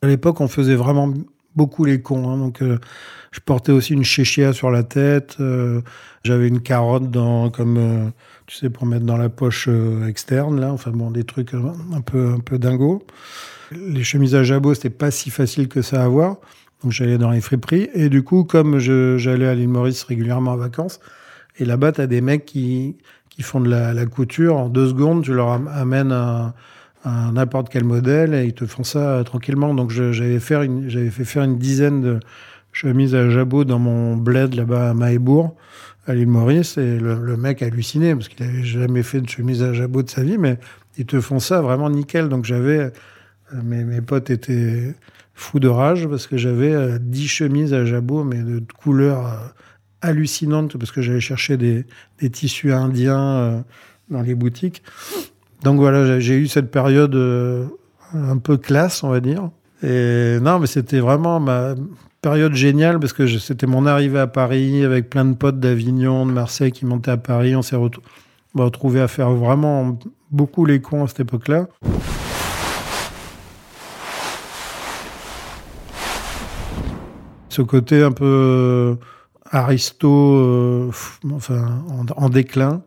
À 0.02 0.07
l'époque, 0.07 0.40
on 0.42 0.49
faisait 0.49 0.75
vraiment 0.75 1.14
beaucoup 1.57 1.87
les 1.87 2.02
cons. 2.02 2.28
Hein, 2.30 2.37
donc, 2.37 2.61
euh, 2.61 2.78
je 3.33 3.40
portais 3.40 3.73
aussi 3.73 3.95
une 3.95 4.04
chéchia 4.04 4.52
sur 4.52 4.71
la 4.71 4.83
tête. 4.83 5.38
Euh, 5.40 5.80
j'avais 6.23 6.49
une 6.49 6.61
carotte 6.61 7.11
comme, 7.54 8.12
tu 8.47 8.57
sais, 8.57 8.69
pour 8.69 8.85
mettre 8.85 9.07
dans 9.07 9.16
la 9.16 9.30
poche 9.30 9.71
externe, 10.07 10.61
là. 10.61 10.73
Enfin, 10.73 10.90
bon, 10.90 11.11
des 11.11 11.25
trucs 11.25 11.54
un 11.54 12.02
peu, 12.02 12.35
un 12.35 12.40
peu 12.40 12.59
dingo. 12.59 13.02
Les 13.73 14.04
chemises 14.04 14.35
à 14.35 14.42
jabot, 14.42 14.75
c'était 14.75 14.90
pas 14.90 15.11
si 15.11 15.30
facile 15.30 15.69
que 15.69 15.80
ça 15.80 16.02
à 16.02 16.04
avoir. 16.04 16.37
Donc 16.82 16.92
j'allais 16.92 17.18
dans 17.18 17.30
les 17.30 17.40
friperies. 17.40 17.90
Et 17.94 18.08
du 18.08 18.22
coup, 18.22 18.44
comme 18.44 18.78
j'allais 18.78 19.46
à 19.46 19.54
l'île 19.54 19.68
Maurice 19.68 20.02
régulièrement 20.02 20.52
en 20.52 20.56
vacances, 20.56 21.00
et 21.58 21.64
là-bas, 21.64 21.92
tu 21.92 22.00
as 22.00 22.06
des 22.06 22.20
mecs 22.20 22.46
qui, 22.46 22.96
qui 23.28 23.42
font 23.42 23.60
de 23.60 23.68
la, 23.68 24.06
couture. 24.06 24.56
En 24.56 24.68
deux 24.68 24.88
secondes, 24.88 25.22
tu 25.22 25.34
leur 25.34 25.50
amènes 25.50 26.12
un, 26.12 26.54
n'importe 27.04 27.68
quel 27.70 27.84
modèle 27.84 28.34
et 28.34 28.44
ils 28.44 28.54
te 28.54 28.66
font 28.66 28.84
ça 28.84 29.22
tranquillement. 29.25 29.75
Donc 29.75 29.90
j'avais 29.90 30.40
fait, 30.40 30.68
fait 31.10 31.25
faire 31.25 31.42
une 31.42 31.58
dizaine 31.58 32.00
de 32.00 32.20
chemises 32.72 33.14
à 33.14 33.28
jabot 33.28 33.64
dans 33.64 33.78
mon 33.78 34.16
bled 34.16 34.54
là-bas 34.54 34.90
à 34.90 34.94
Mahébourg, 34.94 35.54
à 36.06 36.14
l'île 36.14 36.28
Maurice. 36.28 36.78
Et 36.78 36.99
le, 36.99 37.37
mec 37.37 37.62
halluciné 37.62 38.14
parce 38.14 38.28
qu'il 38.28 38.44
avait 38.46 38.64
jamais 38.64 39.02
fait 39.02 39.20
de 39.20 39.28
chemise 39.28 39.62
à 39.62 39.72
jabot 39.72 40.02
de 40.02 40.10
sa 40.10 40.22
vie, 40.22 40.38
mais 40.38 40.58
ils 40.96 41.06
te 41.06 41.20
font 41.20 41.40
ça 41.40 41.60
vraiment 41.60 41.90
nickel. 41.90 42.28
Donc 42.28 42.44
j'avais... 42.44 42.92
Mes, 43.64 43.82
mes 43.82 44.00
potes 44.00 44.30
étaient 44.30 44.94
fou 45.40 45.59
de 45.59 45.68
rage 45.68 46.06
parce 46.06 46.26
que 46.26 46.37
j'avais 46.37 46.99
10 47.00 47.25
euh, 47.25 47.28
chemises 47.28 47.75
à 47.75 47.85
jabot, 47.85 48.25
mais 48.25 48.42
de 48.42 48.62
couleurs 48.78 49.26
euh, 49.26 49.37
hallucinantes 50.02 50.76
parce 50.76 50.92
que 50.92 51.00
j'allais 51.00 51.20
chercher 51.20 51.56
des, 51.56 51.85
tissus 52.30 52.73
indiens 52.73 53.20
euh, 53.20 53.61
dans 54.11 54.20
les 54.20 54.35
boutiques. 54.35 54.82
Donc 55.64 55.78
voilà, 55.78 56.20
j'ai 56.20 56.37
eu 56.37 56.47
cette 56.47 56.70
période 56.70 57.14
un 58.14 58.38
peu 58.38 58.56
classe, 58.56 59.02
on 59.02 59.11
va 59.11 59.20
dire. 59.20 59.50
Et 59.82 60.38
non, 60.40 60.59
mais 60.59 60.66
c'était 60.66 61.00
vraiment 61.00 61.38
ma 61.38 61.75
période 62.23 62.54
géniale 62.54 62.99
parce 62.99 63.12
que 63.12 63.26
c'était 63.26 63.66
mon 63.66 63.85
arrivée 63.87 64.20
à 64.20 64.26
Paris 64.26 64.85
avec 64.85 65.11
plein 65.11 65.25
de 65.25 65.35
potes 65.35 65.61
d'Avignon, 65.61 66.25
de 66.25 66.32
Marseille 66.32 66.73
qui 66.73 66.87
montaient 66.87 67.11
à 67.11 67.18
Paris. 67.18 67.54
On 67.56 67.62
s'est 67.62 67.76
me 67.76 68.62
retrouvais 68.62 69.00
à 69.00 69.09
faire 69.09 69.30
vraiment 69.30 69.99
beaucoup 70.30 70.64
les 70.64 70.80
cons 70.80 71.04
à 71.04 71.09
cette 71.09 71.20
époque-là. 71.20 71.66
Côté 77.64 78.02
un 78.02 78.12
peu 78.12 78.25
euh, 78.25 78.95
aristo, 79.50 80.09
euh, 80.09 80.90
en, 82.17 82.29
déclin, 82.29 82.83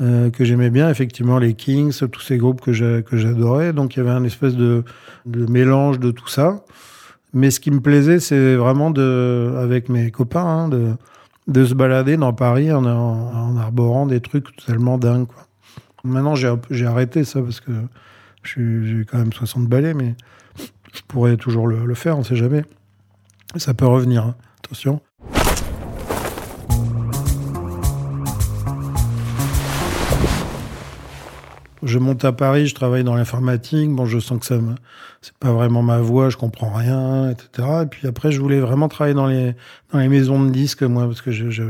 euh, 0.00 0.30
que 0.30 0.44
j'aimais 0.44 0.70
bien, 0.70 0.90
effectivement 0.90 1.38
les 1.38 1.54
Kings, 1.54 2.06
tous 2.08 2.20
ces 2.20 2.38
groupes 2.38 2.60
que 2.60 2.72
j'adorais. 2.72 3.72
Donc 3.72 3.94
il 3.94 3.98
y 3.98 4.00
avait 4.00 4.10
un 4.10 4.24
espèce 4.24 4.56
de, 4.56 4.84
mélange 5.26 5.98
de 6.00 6.10
tout 6.10 6.28
ça. 6.28 6.64
Mais 7.34 7.50
ce 7.50 7.60
qui 7.60 7.70
me 7.70 7.80
plaisait, 7.80 8.20
c'est 8.20 8.56
vraiment 8.56 8.90
de, 8.90 9.54
avec 9.58 9.88
mes 9.88 10.10
copains, 10.10 10.44
hein, 10.44 10.68
de, 10.68 11.64
se 11.64 11.74
balader 11.74 12.16
dans 12.16 12.32
Paris 12.32 12.72
en, 12.72 13.56
arborant 13.56 14.06
des 14.06 14.20
trucs 14.20 14.54
totalement 14.56 14.98
dingues. 14.98 15.26
Quoi. 15.26 15.46
Maintenant, 16.04 16.34
j'ai 16.34 16.86
arrêté 16.86 17.24
ça 17.24 17.40
parce 17.40 17.60
que 17.60 17.72
j'ai 18.42 19.04
quand 19.04 19.18
même 19.18 19.32
60 19.32 19.66
balais, 19.66 19.94
mais 19.94 20.14
je 20.92 21.00
pourrais 21.08 21.36
toujours 21.36 21.66
le, 21.66 21.86
le 21.86 21.94
faire, 21.94 22.18
on 22.18 22.24
sait 22.24 22.36
jamais. 22.36 22.64
Ça 23.56 23.74
peut 23.74 23.86
revenir, 23.86 24.24
hein. 24.24 24.34
attention. 24.64 25.00
Je 31.82 31.98
monte 31.98 32.24
à 32.24 32.32
Paris, 32.32 32.68
je 32.68 32.74
travaille 32.74 33.04
dans 33.04 33.14
l'informatique. 33.14 33.90
Bon, 33.90 34.06
je 34.06 34.18
sens 34.20 34.38
que 34.38 34.46
ça 34.46 34.56
me, 34.56 34.74
c'est 35.20 35.36
pas 35.36 35.52
vraiment 35.52 35.82
ma 35.82 35.98
voix, 35.98 36.30
je 36.30 36.36
comprends 36.36 36.72
rien, 36.72 37.30
etc. 37.30 37.68
Et 37.82 37.86
puis 37.86 38.06
après, 38.06 38.32
je 38.32 38.40
voulais 38.40 38.60
vraiment 38.60 38.88
travailler 38.88 39.14
dans 39.14 39.26
les, 39.26 39.54
dans 39.92 39.98
les 39.98 40.08
maisons 40.08 40.42
de 40.42 40.50
disques, 40.50 40.82
moi, 40.82 41.06
parce 41.06 41.20
que 41.20 41.32
je, 41.32 41.50
je, 41.50 41.64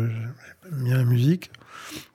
bien 0.71 0.99
la 0.99 1.05
musique, 1.05 1.51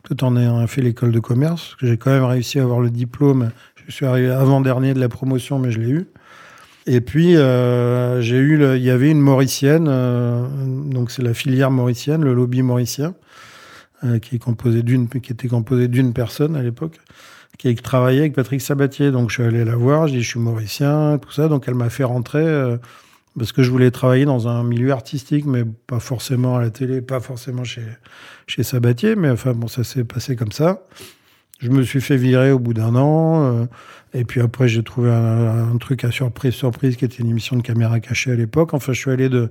tout 0.03 0.23
en 0.23 0.37
ayant 0.37 0.65
fait 0.67 0.81
l'école 0.81 1.11
de 1.11 1.19
commerce. 1.19 1.75
J'ai 1.81 1.97
quand 1.97 2.11
même 2.11 2.23
réussi 2.23 2.59
à 2.59 2.63
avoir 2.63 2.79
le 2.79 2.91
diplôme. 2.91 3.49
Je 3.87 3.91
suis 3.91 4.05
arrivé 4.05 4.29
avant-dernier 4.29 4.93
de 4.93 4.99
la 4.99 5.09
promotion, 5.09 5.59
mais 5.59 5.71
je 5.71 5.79
l'ai 5.79 5.89
eu. 5.89 6.07
Et 6.87 7.01
puis, 7.01 7.35
euh, 7.35 8.21
j'ai 8.21 8.37
eu, 8.37 8.75
il 8.75 8.81
y 8.81 8.89
avait 8.89 9.11
une 9.11 9.19
mauricienne, 9.19 9.87
euh, 9.87 10.47
donc 10.65 11.11
c'est 11.11 11.21
la 11.21 11.33
filière 11.33 11.69
mauricienne, 11.69 12.23
le 12.23 12.33
lobby 12.33 12.61
mauricien, 12.63 13.13
euh, 14.03 14.19
qui 14.19 14.37
est 14.37 14.39
composé 14.39 14.83
d'une, 14.83 15.07
qui 15.09 15.31
était 15.31 15.49
composé 15.49 15.87
d'une 15.89 16.13
personne 16.13 16.55
à 16.55 16.63
l'époque 16.63 16.99
qui 17.57 17.73
travaillait 17.75 18.21
avec 18.21 18.33
Patrick 18.33 18.61
Sabatier. 18.61 19.11
Donc 19.11 19.29
je 19.29 19.35
suis 19.35 19.43
allé 19.43 19.65
la 19.65 19.75
voir, 19.75 20.07
je 20.07 20.13
dis 20.13 20.21
je 20.21 20.29
suis 20.29 20.39
mauricien, 20.39 21.19
tout 21.21 21.31
ça. 21.31 21.47
Donc 21.47 21.65
elle 21.67 21.75
m'a 21.75 21.89
fait 21.89 22.03
rentrer 22.03 22.43
euh, 22.43 22.77
parce 23.37 23.51
que 23.51 23.63
je 23.63 23.71
voulais 23.71 23.91
travailler 23.91 24.25
dans 24.25 24.47
un 24.47 24.63
milieu 24.63 24.91
artistique, 24.91 25.45
mais 25.45 25.63
pas 25.87 25.99
forcément 25.99 26.57
à 26.57 26.61
la 26.61 26.69
télé, 26.69 27.01
pas 27.01 27.19
forcément 27.19 27.63
chez, 27.63 27.83
chez 28.47 28.63
Sabatier. 28.63 29.15
Mais 29.15 29.29
enfin 29.29 29.53
bon, 29.53 29.67
ça 29.67 29.83
s'est 29.83 30.03
passé 30.03 30.35
comme 30.35 30.51
ça. 30.51 30.83
Je 31.59 31.69
me 31.69 31.83
suis 31.83 32.01
fait 32.01 32.17
virer 32.17 32.51
au 32.51 32.59
bout 32.59 32.73
d'un 32.73 32.95
an. 32.95 33.43
Euh, 33.43 33.65
et 34.13 34.25
puis 34.25 34.41
après, 34.41 34.67
j'ai 34.67 34.83
trouvé 34.83 35.11
un, 35.11 35.77
truc 35.77 36.03
à 36.03 36.11
surprise, 36.11 36.53
surprise, 36.53 36.95
qui 36.95 37.05
était 37.05 37.17
une 37.17 37.29
émission 37.29 37.55
de 37.55 37.61
caméra 37.61 37.99
cachée 37.99 38.31
à 38.31 38.35
l'époque. 38.35 38.73
Enfin, 38.73 38.93
je 38.93 38.99
suis 38.99 39.11
allé 39.11 39.29
de, 39.29 39.49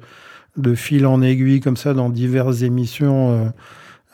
de 0.57 0.75
fil 0.75 1.07
en 1.07 1.23
aiguille 1.23 1.61
comme 1.61 1.77
ça 1.77 1.95
dans 1.95 2.09
diverses 2.09 2.63
émissions. 2.63 3.33
Euh, 3.33 3.49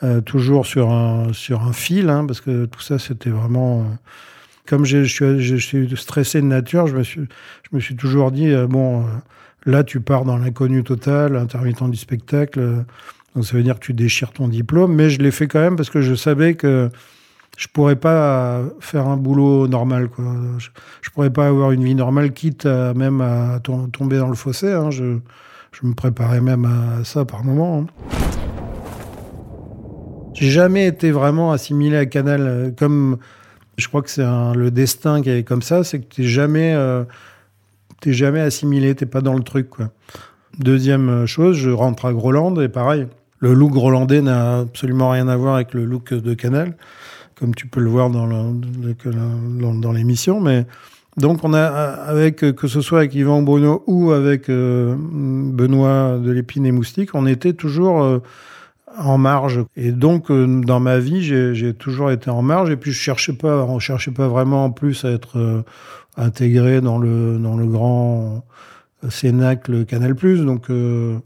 euh, 0.03 0.19
toujours 0.19 0.65
sur 0.65 0.91
un, 0.91 1.31
sur 1.31 1.61
un 1.63 1.71
fil, 1.71 2.09
hein, 2.09 2.25
parce 2.25 2.41
que 2.41 2.65
tout 2.65 2.81
ça, 2.81 2.99
c'était 2.99 3.29
vraiment. 3.29 3.81
Euh, 3.81 3.83
comme 4.65 4.85
je 4.85 5.03
suis, 5.03 5.41
je 5.41 5.55
suis 5.55 5.95
stressé 5.95 6.41
de 6.41 6.45
nature, 6.45 6.87
je 6.87 6.97
me 6.97 7.03
suis, 7.03 7.21
je 7.21 7.75
me 7.75 7.79
suis 7.79 7.95
toujours 7.95 8.31
dit 8.31 8.51
euh, 8.51 8.67
bon, 8.67 9.05
là, 9.65 9.83
tu 9.83 10.01
pars 10.01 10.25
dans 10.25 10.37
l'inconnu 10.37 10.83
total, 10.83 11.37
intermittent 11.37 11.89
du 11.89 11.97
spectacle. 11.97 12.83
donc, 13.35 13.45
ça 13.45 13.55
veut 13.55 13.63
dire 13.63 13.75
que 13.75 13.85
tu 13.85 13.93
déchires 13.93 14.31
ton 14.31 14.47
diplôme. 14.49 14.93
Mais 14.93 15.09
je 15.09 15.21
l'ai 15.21 15.31
fait 15.31 15.47
quand 15.47 15.59
même 15.59 15.75
parce 15.77 15.89
que 15.89 16.01
je 16.01 16.15
savais 16.15 16.55
que 16.55 16.89
je 17.57 17.67
pourrais 17.67 17.95
pas 17.95 18.61
faire 18.79 19.07
un 19.07 19.17
boulot 19.17 19.67
normal. 19.67 20.09
Quoi. 20.09 20.25
Je, 20.57 20.69
je 21.01 21.09
pourrais 21.11 21.29
pas 21.29 21.47
avoir 21.47 21.71
une 21.71 21.83
vie 21.83 21.95
normale, 21.95 22.33
quitte 22.33 22.65
même 22.65 23.21
à 23.21 23.59
tomber 23.61 24.17
dans 24.17 24.29
le 24.29 24.35
fossé. 24.35 24.71
Hein. 24.71 24.89
Je, 24.91 25.19
me 25.83 25.93
préparais 25.93 26.41
même 26.41 26.65
à 26.65 27.03
ça 27.03 27.25
par 27.25 27.43
moment. 27.43 27.79
Hein. 27.79 28.23
J'ai 30.33 30.49
jamais 30.49 30.87
été 30.87 31.11
vraiment 31.11 31.51
assimilé 31.51 31.97
à 31.97 32.05
Canal 32.05 32.41
euh, 32.41 32.71
comme 32.71 33.17
je 33.77 33.87
crois 33.87 34.01
que 34.01 34.09
c'est 34.09 34.23
le 34.23 34.69
destin 34.71 35.21
qui 35.21 35.29
est 35.29 35.43
comme 35.43 35.61
ça, 35.61 35.83
c'est 35.83 35.99
que 35.99 36.15
t'es 36.15 36.23
jamais 36.23 36.73
euh, 36.75 37.03
jamais 38.05 38.41
assimilé, 38.41 38.93
t'es 38.95 39.05
pas 39.05 39.21
dans 39.21 39.33
le 39.33 39.43
truc. 39.43 39.69
Deuxième 40.59 41.09
euh, 41.09 41.25
chose, 41.25 41.57
je 41.57 41.69
rentre 41.69 42.05
à 42.05 42.13
Groland 42.13 42.59
et 42.61 42.67
pareil, 42.67 43.07
le 43.39 43.53
look 43.53 43.71
grolandais 43.71 44.21
n'a 44.21 44.59
absolument 44.59 45.09
rien 45.09 45.27
à 45.27 45.35
voir 45.35 45.55
avec 45.55 45.73
le 45.73 45.85
look 45.85 46.13
de 46.13 46.33
Canal, 46.33 46.75
comme 47.35 47.55
tu 47.55 47.67
peux 47.67 47.79
le 47.79 47.89
voir 47.89 48.09
dans 48.09 48.27
dans, 48.27 49.91
l'émission, 49.91 50.39
mais 50.41 50.65
donc 51.17 51.43
on 51.43 51.53
a 51.53 51.65
avec 51.65 52.37
que 52.37 52.67
ce 52.67 52.81
soit 52.81 52.99
avec 52.99 53.15
Yvan 53.15 53.41
Bruno 53.41 53.83
ou 53.87 54.11
avec 54.11 54.47
Benoît 54.49 56.17
de 56.17 56.31
l'Épine 56.31 56.65
et 56.65 56.71
Moustique, 56.71 57.13
on 57.13 57.27
était 57.27 57.53
toujours 57.53 58.21
en 58.97 59.17
marge. 59.17 59.63
Et 59.75 59.91
donc, 59.91 60.29
euh, 60.29 60.61
dans 60.61 60.79
ma 60.79 60.99
vie, 60.99 61.23
j'ai 61.23 61.73
toujours 61.73 62.11
été 62.11 62.29
en 62.29 62.41
marge. 62.41 62.69
Et 62.69 62.77
puis, 62.77 62.91
je 62.91 62.99
cherchais 62.99 63.33
pas, 63.33 63.63
on 63.63 63.79
cherchait 63.79 64.11
pas 64.11 64.27
vraiment 64.27 64.65
en 64.65 64.71
plus 64.71 65.05
à 65.05 65.11
être 65.11 65.39
euh, 65.39 65.63
intégré 66.17 66.81
dans 66.81 66.97
le 66.97 67.37
dans 67.37 67.57
le 67.57 67.65
grand 67.65 68.43
cénacle 69.09 69.85
Canal+. 69.85 70.13
Donc, 70.13 70.69
euh, 70.69 71.17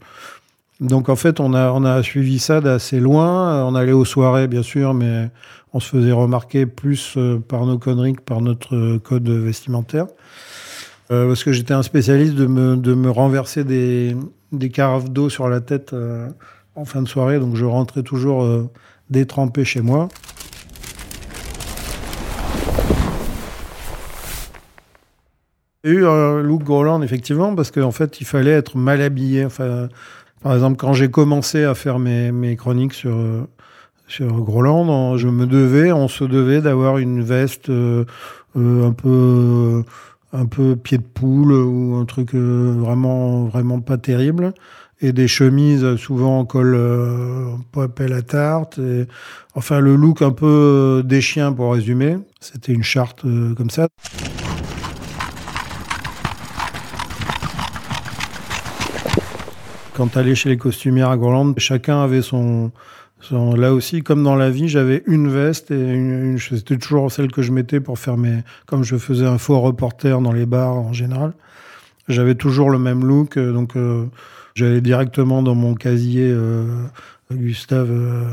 donc 0.80 1.08
en 1.08 1.16
fait, 1.16 1.40
on 1.40 1.54
a 1.54 1.70
on 1.72 1.84
a 1.84 2.02
suivi 2.02 2.38
ça 2.38 2.60
d'assez 2.60 3.00
loin. 3.00 3.64
On 3.64 3.74
allait 3.74 3.92
aux 3.92 4.04
soirées, 4.04 4.48
bien 4.48 4.62
sûr, 4.62 4.94
mais 4.94 5.30
on 5.72 5.80
se 5.80 5.88
faisait 5.88 6.12
remarquer 6.12 6.66
plus 6.66 7.18
par 7.48 7.66
nos 7.66 7.78
conneries 7.78 8.14
que 8.14 8.22
par 8.22 8.40
notre 8.40 8.98
code 8.98 9.28
vestimentaire. 9.28 10.06
parce 11.08 11.44
que 11.44 11.52
j'étais 11.52 11.74
un 11.74 11.82
spécialiste 11.82 12.34
de 12.34 12.46
me, 12.46 12.76
de 12.76 12.94
me 12.94 13.10
renverser 13.10 13.64
des, 13.64 14.16
des 14.52 14.70
carafes 14.70 15.10
d'eau 15.10 15.28
sur 15.28 15.48
la 15.48 15.60
tête 15.60 15.94
en 16.78 16.84
fin 16.84 17.02
de 17.02 17.08
soirée, 17.08 17.40
donc 17.40 17.56
je 17.56 17.64
rentrais 17.64 18.04
toujours 18.04 18.44
euh, 18.44 18.70
détrempé 19.10 19.64
chez 19.64 19.80
moi. 19.80 20.08
J'ai 25.82 25.90
eu 25.90 26.06
un 26.06 26.40
look 26.40 26.62
Groland, 26.62 27.02
effectivement, 27.02 27.54
parce 27.54 27.72
qu'en 27.72 27.90
fait, 27.90 28.20
il 28.20 28.26
fallait 28.26 28.52
être 28.52 28.76
mal 28.76 29.00
habillé. 29.00 29.44
Enfin, 29.44 29.88
par 30.40 30.54
exemple, 30.54 30.76
quand 30.76 30.92
j'ai 30.92 31.10
commencé 31.10 31.64
à 31.64 31.74
faire 31.74 31.98
mes, 31.98 32.30
mes 32.30 32.54
chroniques 32.54 32.94
sur, 32.94 33.16
euh, 33.16 33.48
sur 34.08 34.28
Groland, 34.42 35.16
je 35.16 35.28
me 35.28 35.46
devais, 35.46 35.92
on 35.92 36.08
se 36.08 36.24
devait 36.24 36.60
d'avoir 36.60 36.98
une 36.98 37.22
veste 37.22 37.70
euh, 37.70 38.04
un 38.56 38.92
peu 38.92 39.84
un 40.32 40.44
peu 40.44 40.76
pied 40.76 40.98
de 40.98 41.02
poule 41.02 41.52
ou 41.52 41.96
un 41.96 42.04
truc 42.04 42.34
vraiment 42.34 43.44
vraiment 43.44 43.80
pas 43.80 43.96
terrible 43.96 44.52
et 45.00 45.12
des 45.12 45.28
chemises 45.28 45.96
souvent 45.96 46.40
en 46.40 46.44
col 46.44 46.74
euh, 46.74 47.56
pelle 47.94 48.12
à 48.12 48.22
tarte. 48.22 48.80
Enfin, 49.54 49.80
le 49.80 49.96
look 49.96 50.22
un 50.22 50.32
peu 50.32 50.46
euh, 50.46 51.02
des 51.02 51.20
chiens 51.20 51.52
pour 51.52 51.72
résumer. 51.72 52.16
C'était 52.40 52.72
une 52.72 52.82
charte 52.82 53.24
euh, 53.24 53.54
comme 53.54 53.70
ça. 53.70 53.88
Quand 59.94 60.16
allais 60.16 60.34
chez 60.34 60.48
les 60.48 60.56
costumières 60.56 61.10
à 61.10 61.16
Groland, 61.16 61.54
chacun 61.58 62.02
avait 62.02 62.22
son, 62.22 62.70
Là 63.30 63.72
aussi, 63.74 64.02
comme 64.02 64.22
dans 64.22 64.36
la 64.36 64.50
vie, 64.50 64.68
j'avais 64.68 65.02
une 65.06 65.28
veste 65.28 65.70
et 65.70 65.92
une, 65.94 66.38
c'était 66.38 66.76
toujours 66.76 67.10
celle 67.10 67.32
que 67.32 67.42
je 67.42 67.52
mettais 67.52 67.80
pour 67.80 67.98
faire 67.98 68.16
mes. 68.16 68.42
Comme 68.66 68.84
je 68.84 68.96
faisais 68.96 69.26
un 69.26 69.38
faux 69.38 69.60
reporter 69.60 70.20
dans 70.20 70.32
les 70.32 70.46
bars 70.46 70.74
en 70.74 70.92
général, 70.92 71.32
j'avais 72.08 72.36
toujours 72.36 72.70
le 72.70 72.78
même 72.78 73.04
look. 73.04 73.38
Donc, 73.38 73.76
J'allais 74.58 74.80
directement 74.80 75.44
dans 75.44 75.54
mon 75.54 75.74
casier 75.74 76.28
euh, 76.28 76.82
Gustave 77.30 77.92
euh, 77.92 78.24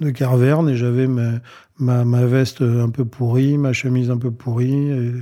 de 0.00 0.08
Carverne 0.08 0.70
et 0.70 0.76
j'avais 0.76 1.06
ma, 1.06 2.24
veste 2.24 2.62
un 2.62 2.88
peu 2.88 3.04
pourrie, 3.04 3.58
ma 3.58 3.74
chemise 3.74 4.10
un 4.10 4.16
peu 4.16 4.30
pourrie 4.30 4.90
et, 4.90 5.12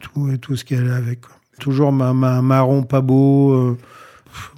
tout, 0.00 0.30
et 0.30 0.38
tout 0.38 0.56
ce 0.56 0.64
qui 0.64 0.76
allait 0.76 0.94
avec. 0.94 1.18
Toujours 1.60 1.92
ma, 1.92 2.14
ma, 2.14 2.40
marron 2.40 2.84
pas 2.84 3.02
beau, 3.02 3.52
euh, 3.52 3.78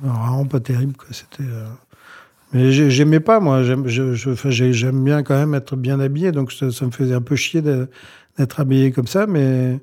marron 0.05 0.47
pas 0.47 0.61
terrible. 0.61 0.95
C'était, 1.11 1.43
Mais 2.55 2.73
j'aimais 2.73 3.21
pas, 3.21 3.41
moi. 3.41 3.63
J'aime, 3.63 3.83
bien 5.05 5.23
quand 5.23 5.37
même 5.37 5.55
être 5.55 5.77
bien 5.77 6.01
habillé, 6.01 6.33
donc 6.33 6.53
ça, 6.53 6.67
me 6.67 6.91
faisait 6.91 7.15
un 7.15 7.21
peu 7.21 7.37
chier 7.37 7.61
d'être 7.61 8.61
habillé 8.61 8.93
comme 8.93 9.09
ça, 9.09 9.27
mais, 9.27 9.81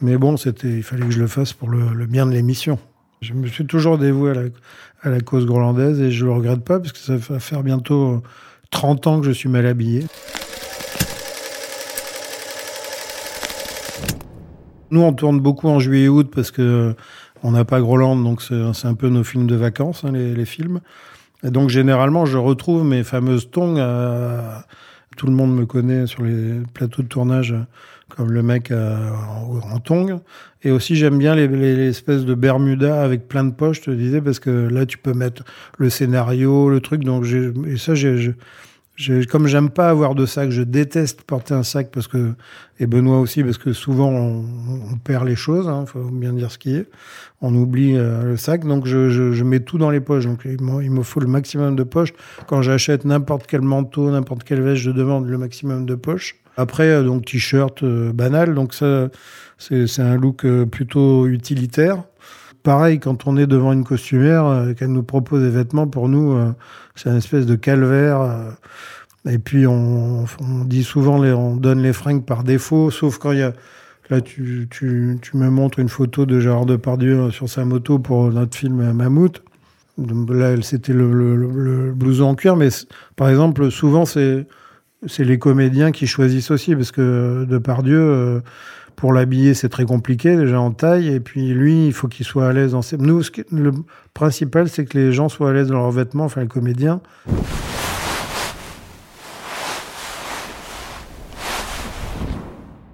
mais 0.00 0.16
bon, 0.16 0.34
il 0.34 0.82
fallait 0.82 1.06
que 1.06 1.12
je 1.12 1.20
le 1.20 1.28
fasse 1.28 1.52
pour 1.52 1.68
le 1.70 2.06
bien 2.06 2.26
de 2.26 2.32
l'émission. 2.32 2.78
Je 3.20 3.32
me 3.32 3.48
suis 3.48 3.66
toujours 3.66 3.98
dévoué 3.98 4.32
à 5.02 5.10
la, 5.10 5.20
cause 5.20 5.44
grolandaise 5.44 6.00
et 6.00 6.12
je 6.12 6.24
ne 6.24 6.30
le 6.30 6.36
regrette 6.36 6.64
pas 6.64 6.78
parce 6.78 6.92
que 6.92 6.98
ça 6.98 7.16
va 7.16 7.40
faire 7.40 7.64
bientôt 7.64 8.22
30 8.70 9.06
ans 9.08 9.20
que 9.20 9.26
je 9.26 9.32
suis 9.32 9.48
mal 9.48 9.66
habillé. 9.66 10.06
Nous, 14.90 15.00
on 15.00 15.12
tourne 15.12 15.40
beaucoup 15.40 15.68
en 15.68 15.80
juillet 15.80 16.04
et 16.04 16.08
août 16.08 16.30
parce 16.32 16.52
que 16.52 16.94
on 17.42 17.50
n'a 17.50 17.64
pas 17.64 17.80
Groland, 17.80 18.16
donc 18.16 18.40
c'est 18.40 18.86
un 18.86 18.94
peu 18.94 19.08
nos 19.08 19.24
films 19.24 19.46
de 19.46 19.56
vacances, 19.56 20.04
hein, 20.04 20.12
les, 20.12 20.44
films. 20.44 20.80
Et 21.44 21.50
donc, 21.50 21.68
généralement, 21.68 22.26
je 22.26 22.38
retrouve 22.38 22.84
mes 22.84 23.04
fameuses 23.04 23.50
tongs 23.50 23.76
tout 25.18 25.26
le 25.26 25.32
monde 25.32 25.54
me 25.54 25.66
connaît 25.66 26.06
sur 26.06 26.22
les 26.22 26.60
plateaux 26.72 27.02
de 27.02 27.08
tournage 27.08 27.54
comme 28.08 28.32
le 28.32 28.42
mec 28.42 28.70
euh, 28.70 29.10
en, 29.70 29.78
tongs. 29.80 30.20
Et 30.62 30.70
aussi, 30.70 30.96
j'aime 30.96 31.18
bien 31.18 31.34
les, 31.34 31.46
les, 31.48 31.88
espèces 31.88 32.24
de 32.24 32.34
Bermuda 32.34 33.02
avec 33.02 33.28
plein 33.28 33.44
de 33.44 33.50
poches, 33.50 33.78
je 33.78 33.82
te 33.82 33.90
disais, 33.90 34.22
parce 34.22 34.38
que 34.38 34.50
là, 34.50 34.86
tu 34.86 34.96
peux 34.96 35.12
mettre 35.12 35.44
le 35.76 35.90
scénario, 35.90 36.70
le 36.70 36.80
truc. 36.80 37.04
Donc, 37.04 37.26
et 37.26 37.76
ça, 37.76 37.94
j'ai, 37.94 38.34
comme 39.30 39.46
j'aime 39.46 39.70
pas 39.70 39.90
avoir 39.90 40.14
de 40.14 40.26
sac, 40.26 40.50
je 40.50 40.62
déteste 40.62 41.22
porter 41.22 41.54
un 41.54 41.62
sac 41.62 41.90
parce 41.92 42.08
que 42.08 42.34
et 42.80 42.86
Benoît 42.86 43.20
aussi 43.20 43.42
parce 43.42 43.58
que 43.58 43.72
souvent 43.72 44.08
on, 44.08 44.44
on 44.92 44.96
perd 44.98 45.26
les 45.26 45.36
choses. 45.36 45.68
Hein, 45.68 45.84
faut 45.86 46.00
bien 46.00 46.32
dire 46.32 46.50
ce 46.50 46.58
qui 46.58 46.74
est. 46.74 46.86
On 47.40 47.54
oublie 47.54 47.96
euh, 47.96 48.22
le 48.24 48.36
sac, 48.36 48.64
donc 48.64 48.86
je, 48.86 49.08
je, 49.10 49.32
je, 49.32 49.44
mets 49.44 49.60
tout 49.60 49.78
dans 49.78 49.90
les 49.90 50.00
poches. 50.00 50.26
Donc 50.26 50.40
il 50.44 50.60
me, 50.60 50.82
il 50.82 50.90
me 50.90 51.02
faut 51.02 51.20
le 51.20 51.26
maximum 51.26 51.76
de 51.76 51.84
poches. 51.84 52.12
Quand 52.46 52.62
j'achète 52.62 53.04
n'importe 53.04 53.46
quel 53.46 53.62
manteau, 53.62 54.10
n'importe 54.10 54.44
quelle 54.44 54.62
veste, 54.62 54.82
je 54.82 54.90
demande 54.90 55.28
le 55.28 55.38
maximum 55.38 55.86
de 55.86 55.94
poches. 55.94 56.36
Après 56.56 56.88
euh, 56.88 57.04
donc 57.04 57.24
t-shirt 57.24 57.82
euh, 57.82 58.12
banal, 58.12 58.54
donc 58.54 58.74
ça 58.74 59.08
c'est 59.58 60.00
un 60.00 60.16
look 60.16 60.46
plutôt 60.70 61.26
utilitaire 61.26 62.04
pareil, 62.68 63.00
quand 63.00 63.26
on 63.26 63.38
est 63.38 63.46
devant 63.46 63.72
une 63.72 63.82
costumière, 63.82 64.44
euh, 64.44 64.74
qu'elle 64.74 64.92
nous 64.92 65.02
propose 65.02 65.42
des 65.42 65.48
vêtements, 65.48 65.86
pour 65.86 66.06
nous, 66.06 66.34
euh, 66.34 66.52
c'est 66.96 67.08
une 67.08 67.16
espèce 67.16 67.46
de 67.46 67.54
calvaire. 67.54 68.20
Euh. 68.20 68.50
et 69.26 69.38
puis, 69.38 69.66
on, 69.66 70.26
dit 70.66 70.84
souvent, 70.84 71.18
on 71.18 71.56
donne 71.56 71.80
les 71.80 71.94
fringues 71.94 72.26
par 72.26 72.44
défaut, 72.44 72.90
sauf 72.90 73.16
quand 73.16 73.32
il 73.32 73.38
y 73.38 73.42
a. 73.42 73.54
Là, 74.10 74.20
tu, 74.20 74.68
me 75.32 75.48
montres 75.48 75.78
une 75.78 75.88
photo 75.88 76.26
de 76.26 76.40
Gérard 76.40 76.66
Depardieu 76.66 77.30
sur 77.30 77.48
sa 77.48 77.64
moto 77.64 77.98
pour 77.98 78.30
notre 78.30 78.56
film 78.56 78.92
Mammouth. 78.92 79.42
Là, 80.28 80.54
c'était 80.60 80.92
le, 80.92 81.12
le, 81.14 81.36
le, 81.36 81.92
blouson 81.92 82.24
en 82.24 82.34
cuir, 82.34 82.56
mais 82.56 82.68
par 83.16 83.30
exemple, 83.30 83.70
souvent, 83.70 84.04
c'est 84.04 84.46
les 85.18 85.38
comédiens 85.38 85.90
qui 85.90 86.06
choisissent 86.06 86.50
aussi, 86.50 86.74
parce 86.74 86.92
que 86.92 87.46
Depardieu, 87.48 88.42
pour 88.98 89.12
l'habiller, 89.12 89.54
c'est 89.54 89.68
très 89.68 89.84
compliqué, 89.84 90.36
déjà 90.36 90.60
en 90.60 90.72
taille. 90.72 91.06
Et 91.06 91.20
puis 91.20 91.54
lui, 91.54 91.86
il 91.86 91.92
faut 91.92 92.08
qu'il 92.08 92.26
soit 92.26 92.48
à 92.48 92.52
l'aise 92.52 92.72
dans 92.72 92.82
ses... 92.82 92.98
Nous, 92.98 93.22
le 93.52 93.70
principal, 94.12 94.68
c'est 94.68 94.86
que 94.86 94.98
les 94.98 95.12
gens 95.12 95.28
soient 95.28 95.50
à 95.50 95.52
l'aise 95.52 95.68
dans 95.68 95.76
leurs 95.76 95.92
vêtements, 95.92 96.24
enfin 96.24 96.40
les 96.40 96.48
comédiens. 96.48 97.00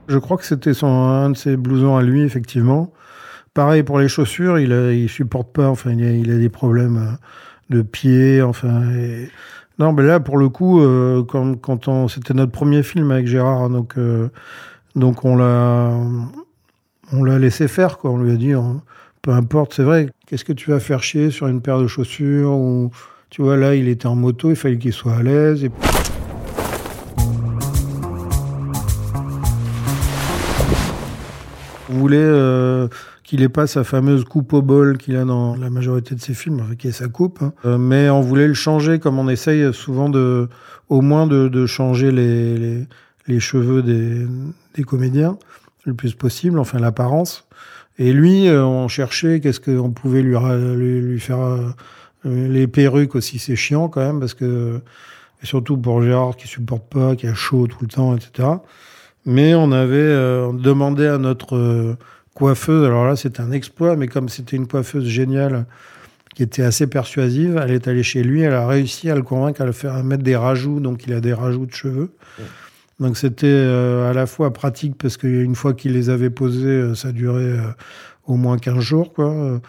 Je 0.08 0.18
crois 0.18 0.37
que 0.37 0.44
c'était 0.44 0.75
son, 0.75 0.88
un 0.88 1.30
de 1.30 1.37
ses 1.38 1.56
blousons 1.56 1.96
à 1.96 2.02
lui, 2.02 2.20
effectivement. 2.20 2.92
Pareil 3.54 3.82
pour 3.82 3.99
les 3.99 4.08
chaussures, 4.08 4.58
il, 4.58 4.73
il 4.73 5.08
supporte 5.08 5.54
pas, 5.54 5.70
enfin, 5.70 5.92
il 5.92 6.30
a, 6.30 6.37
des 6.37 6.50
problèmes 6.50 6.99
euh, 6.99 7.76
de 7.76 7.80
pied, 7.80 8.42
enfin. 8.42 8.82
Non, 9.78 9.92
mais 9.94 10.02
là, 10.02 10.20
pour 10.20 10.37
le 10.37 10.50
coup, 10.50 10.82
euh, 10.82 11.25
quand, 11.25 11.88
on, 11.88 12.08
c'était 12.08 12.34
notre 12.34 12.52
premier 12.52 12.82
film 12.82 13.11
avec 13.11 13.26
Gérard, 13.26 13.70
donc 13.70 13.94
euh, 13.96 14.28
donc 14.94 15.24
on 15.24 15.36
l'a, 15.36 15.90
on 17.12 17.24
l'a 17.24 17.38
laissé 17.38 17.68
faire, 17.68 17.98
quoi. 17.98 18.10
On 18.10 18.18
lui 18.18 18.32
a 18.32 18.36
dit, 18.36 18.52
hein, 18.52 18.82
peu 19.22 19.32
importe, 19.32 19.74
c'est 19.74 19.82
vrai. 19.82 20.08
Qu'est-ce 20.26 20.44
que 20.44 20.52
tu 20.52 20.70
vas 20.70 20.80
faire 20.80 21.02
chier 21.02 21.30
sur 21.30 21.48
une 21.48 21.60
paire 21.60 21.80
de 21.80 21.86
chaussures 21.86 22.52
ou, 22.52 22.90
tu 23.30 23.42
vois, 23.42 23.56
là, 23.56 23.74
il 23.74 23.88
était 23.88 24.06
en 24.06 24.14
moto, 24.14 24.50
il 24.50 24.56
fallait 24.56 24.78
qu'il 24.78 24.92
soit 24.92 25.14
à 25.14 25.22
l'aise. 25.22 25.64
Et... 25.64 25.70
On 31.90 31.98
voulait 31.98 32.16
euh, 32.18 32.88
qu'il 33.22 33.42
ait 33.42 33.48
pas 33.48 33.66
sa 33.66 33.84
fameuse 33.84 34.24
coupe 34.24 34.52
au 34.52 34.62
bol 34.62 34.98
qu'il 34.98 35.16
a 35.16 35.24
dans 35.24 35.56
la 35.56 35.70
majorité 35.70 36.14
de 36.14 36.20
ses 36.20 36.34
films, 36.34 36.76
qui 36.78 36.88
est 36.88 36.92
sa 36.92 37.08
coupe. 37.08 37.40
Hein. 37.42 37.52
Euh, 37.64 37.78
mais 37.78 38.10
on 38.10 38.20
voulait 38.20 38.48
le 38.48 38.54
changer, 38.54 38.98
comme 38.98 39.18
on 39.18 39.28
essaye 39.28 39.72
souvent 39.72 40.08
de, 40.08 40.48
au 40.88 41.00
moins 41.00 41.26
de, 41.26 41.66
changer 41.66 42.12
les, 42.12 42.86
les 43.26 43.40
cheveux 43.40 43.82
des, 43.82 44.26
des 44.74 44.84
comédiens 44.84 45.38
le 45.84 45.94
plus 45.94 46.14
possible, 46.14 46.58
enfin 46.58 46.78
l'apparence. 46.78 47.46
Et 47.98 48.12
lui, 48.12 48.48
euh, 48.48 48.64
on 48.64 48.88
cherchait 48.88 49.40
qu'est-ce 49.40 49.60
qu'on 49.60 49.90
pouvait 49.90 50.22
lui, 50.22 50.36
lui, 51.00 51.20
faire. 51.20 51.40
Euh, 51.40 51.68
les 52.24 52.66
perruques 52.66 53.14
aussi, 53.14 53.38
c'est 53.38 53.56
chiant 53.56 53.88
quand 53.88 54.00
même, 54.00 54.20
parce 54.20 54.34
que. 54.34 54.80
Et 55.42 55.46
surtout 55.46 55.76
pour 55.76 56.02
Gérard 56.02 56.37
qui 56.37 56.48
supporte 56.48 56.88
pas, 56.88 57.16
qui 57.16 57.26
a 57.26 57.34
chaud 57.34 57.66
tout 57.66 57.78
le 57.82 57.88
temps, 57.88 58.16
etc. 58.16 58.48
Mais 59.26 59.54
on 59.54 59.72
avait 59.72 59.96
euh, 59.96 60.52
demandé 60.52 61.06
à 61.06 61.18
notre 61.18 61.96
coiffeuse, 62.34 62.84
alors 62.87 63.04
là 63.04 63.14
c'était 63.14 63.42
un 63.42 63.52
exploit, 63.52 63.94
mais 63.96 64.08
comme 64.08 64.28
c'était 64.28 64.56
une 64.56 64.66
coiffeuse 64.66 65.06
géniale, 65.06 65.66
qui 66.34 66.42
était 66.42 66.62
assez 66.62 66.87
persuasive, 66.87 67.60
elle 67.62 67.72
est 67.72 67.87
allée 67.88 68.02
chez 68.02 68.22
lui, 68.22 68.40
elle 68.40 68.54
a 68.54 68.66
réussi 68.66 69.10
à 69.10 69.14
le 69.14 69.22
convaincre 69.22 69.60
à 69.60 69.66
le 69.66 69.72
faire 69.72 70.02
mettre 70.02 70.22
des 70.22 70.34
rajouts, 70.34 70.80
donc 70.80 71.06
il 71.06 71.12
a 71.12 71.20
des 71.20 71.34
rajouts 71.34 71.66
de 71.66 71.74
cheveux. 71.74 72.10
Donc 73.00 73.16
c'était 73.16 73.46
euh, 73.46 74.11
à 74.11 74.12
la 74.12 74.26
fois 74.26 74.52
pratique 74.52 74.96
parce 74.96 75.16
qu'une 75.16 75.54
fois 75.54 75.74
qu'il 75.74 75.92
les 75.92 76.11
avait 76.11 76.30
posés, 76.30 76.66
euh, 76.68 76.94
ça 76.94 77.12
durait 77.12 77.42
euh, 77.42 77.72
au 78.26 78.37
moins 78.37 78.59
15 78.59 78.78
jours, 78.80 79.12
quoi. 79.12 79.61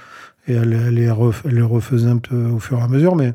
Et 0.48 0.54
elle, 0.54 0.74
elle, 0.74 0.94
les 0.94 1.10
refaisait 1.10 2.10
un 2.10 2.18
peu 2.18 2.46
au 2.46 2.60
fur 2.60 2.78
et 2.78 2.82
à 2.82 2.88
mesure, 2.88 3.16
mais 3.16 3.34